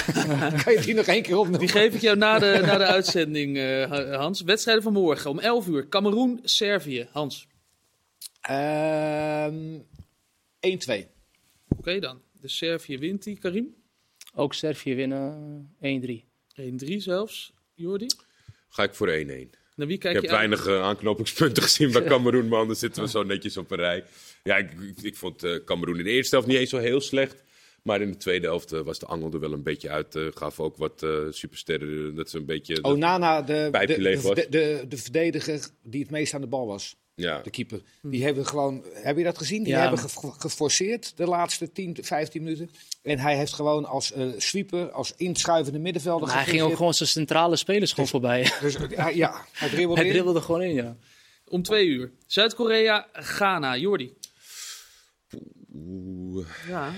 [0.64, 1.60] kan je die nog één keer opnoemen?
[1.60, 4.40] Die geef ik jou na de, na de uitzending, eh, Hans.
[4.40, 5.88] Wedstrijden van morgen om 11 uur.
[5.88, 7.08] Cameroen, Servië.
[7.12, 7.46] Hans.
[8.40, 9.78] Ehm
[10.60, 11.06] 1-2.
[11.68, 12.20] Oké dan.
[12.40, 13.38] De Servië wint die.
[13.38, 13.74] Karim?
[14.34, 16.24] Ook Servië winnen eh, 1-3.
[16.60, 17.52] 1-3 zelfs.
[17.74, 18.06] Jordi?
[18.68, 19.59] Ga ik voor 1-1.
[19.80, 20.38] Naar wie Ik kijk heb je uit?
[20.38, 24.04] weinig eh, aanknopingspunten gezien bij Cameroen, maar anders zitten we zo netjes op een rij.
[24.42, 27.00] Ja, ik, ik, ik vond eh Cameroen in de eerste helft niet eens zo heel
[27.00, 27.42] slecht.
[27.82, 30.16] Maar in de tweede helft eh, was de angel er wel een beetje uit.
[30.16, 32.14] eh gaf ook wat eh, supersterren.
[32.14, 32.84] Dat ze een beetje.
[32.84, 36.96] Onana, de, de, de, de verdediger die het meest aan de bal was.
[37.20, 37.40] Ja.
[37.42, 37.80] De keeper.
[38.02, 39.62] Die hebben gewoon, heb je dat gezien?
[39.62, 39.80] Die Ja.
[39.80, 42.70] hebben ge- geforceerd de laatste 10, 15 minuten.
[43.02, 46.94] En hij heeft gewoon als eh, sweeper, als inschuivende middenvelder Maar hij ging ook gewoon
[46.94, 48.52] zijn centrale spelers gewoon voorbij.
[48.60, 50.96] Dus, eh, hij- ja, hij dribbelde hij dribbelde gewoon in, ja.
[51.48, 52.10] Om twee uur.
[52.26, 53.76] Zuid-Korea, Ghana.
[53.76, 54.14] Jordi.
[55.74, 56.92] Oeh, Ja.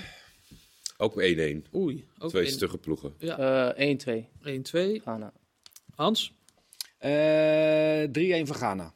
[0.96, 1.64] ook 1-1.
[1.74, 2.06] Oei.
[2.18, 3.14] Ook Twee stugge ploegen.
[3.18, 3.38] Ja.
[3.74, 5.00] Eh 1-2 1-2.
[5.00, 5.32] Ghana.
[5.94, 6.32] Hans.
[6.98, 8.92] Eh, 3-1 voor Ghana.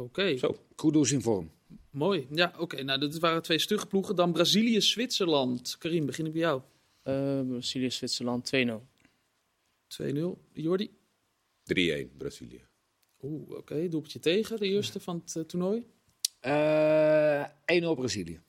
[0.00, 0.36] Oké.
[0.36, 0.56] Zo.
[0.74, 1.50] Kudus in vorm.
[1.90, 2.26] Mooi.
[2.30, 2.82] Ja, oké.
[2.82, 4.16] Nou, dat waren twee stugge ploegen.
[4.16, 5.78] Dan Brazilië, Zwitserland.
[5.78, 6.60] Karim, begin ik bij jou.
[6.60, 6.64] 2-0.
[7.02, 8.52] Eh Brazilië, Zwitserland
[9.88, 10.38] 2-0.
[10.52, 10.90] Jordi.
[11.64, 12.64] 3-1 Brazilië.
[13.22, 13.88] Oeh, oké.
[13.88, 14.58] Doelpuntje tegen.
[14.58, 15.86] De eerste van het eh, toernooi.
[16.40, 17.44] Eh
[17.82, 18.40] 1-0 Brazilië.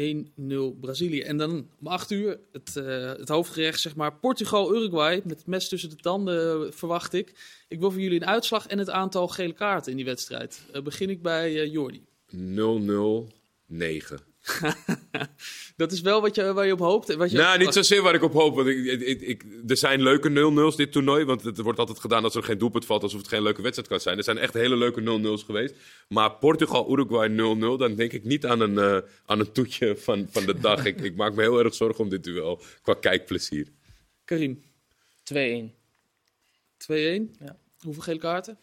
[0.00, 1.20] 1-0 Brazilië.
[1.20, 4.14] En dan om 8 uur het, eh, het hoofdgerecht, zeg maar.
[4.14, 5.20] Portugal-Uruguay.
[5.24, 7.34] Met het mes tussen de tanden, eh, verwacht ik.
[7.68, 10.62] Ik wil voor jullie een uitslag en het aantal gele kaarten in die wedstrijd.
[10.72, 12.04] Eh, begin ik bij eh, Jordi.
[12.30, 14.29] 0-0-9.
[15.76, 17.14] Dat is wel wat je, waar je op hoopt.
[17.14, 18.54] Wat je Nou, niet zozeer waar ik op hoop.
[18.54, 20.28] Want ik, ik, ik- er zijn leuke
[20.70, 21.24] 0-0's dit toernooi.
[21.24, 23.02] Want het wordt altijd gedaan als er geen doelpunt valt.
[23.02, 24.16] Alsof het geen leuke wedstrijd kan zijn.
[24.18, 25.74] Er zijn echt hele leuke 0-0's geweest.
[26.08, 27.78] Maar Portugal-Uruguay 0-0.
[27.78, 30.84] Dan denk ik niet aan een, eh, aan een toetje van, van de dag.
[30.84, 32.62] ik, ik maak me heel erg zorgen om dit duel.
[32.82, 33.66] Qua kijkplezier.
[34.24, 34.62] Karim.
[35.22, 35.74] 2-1.
[36.76, 37.36] 2-1.
[37.40, 37.58] Ja.
[37.80, 38.58] Hoeveel gele kaarten?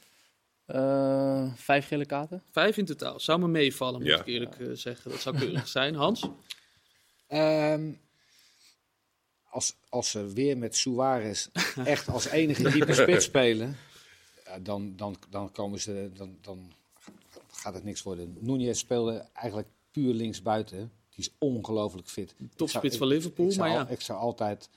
[0.68, 2.44] Eh vijf gele kaarten.
[2.52, 3.20] Vijf in totaal.
[3.20, 4.20] Zou me meevallen, moet Ja.
[4.20, 5.12] ik eerlijk eh, zeggen.
[5.12, 5.96] Dat zou keurig zijn.
[5.96, 6.28] Hans?
[7.28, 7.92] Ehm,
[9.50, 11.48] als, als ze weer met Suarez
[11.86, 13.78] echt als enige diepe spits spelen,
[14.62, 16.72] dan, dan, dan komen ze, dan, dan
[17.52, 18.38] gaat het niks worden.
[18.40, 20.92] Nunez speelde eigenlijk puur linksbuiten.
[21.10, 22.36] Die is ongelooflijk fit.
[22.56, 23.88] Topspits van Liverpool, ik zou, maar ja.
[23.88, 24.70] Ik zou altijd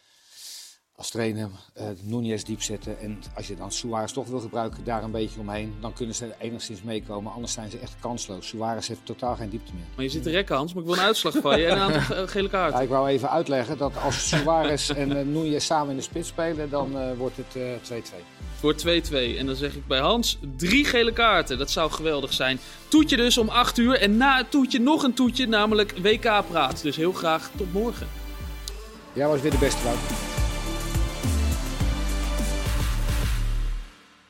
[1.00, 1.48] als trainer
[1.78, 2.98] uh, Nunez diep zetten.
[2.98, 5.74] En als je dan Suarez toch wil gebruiken, daar een beetje omheen.
[5.80, 7.32] Dan kunnen ze enigszins meekomen.
[7.32, 8.48] Anders zijn ze echt kansloos.
[8.48, 9.84] Suarez heeft totaal geen diepte meer.
[9.94, 10.72] Maar je zit te rekken, Hans.
[10.72, 12.76] Maar ik wil een uitslag van je en een aantal gele kaarten.
[12.76, 16.28] Ja, ik wou even uitleggen dat als Suarez en uh, Nunez samen in de spits
[16.28, 17.56] spelen, dan uh, wordt het
[17.90, 17.94] 2-2.
[17.94, 19.38] Het wordt 2-2.
[19.38, 21.58] En dan zeg ik bij Hans drie gele kaarten.
[21.58, 22.58] Dat zou geweldig zijn.
[22.88, 24.00] Toetje dus om 8 uur.
[24.00, 26.82] En na het toetje nog een toetje, namelijk WK-praat.
[26.82, 28.08] Dus heel graag tot morgen.
[29.12, 30.29] Jij was weer de beste, Wout.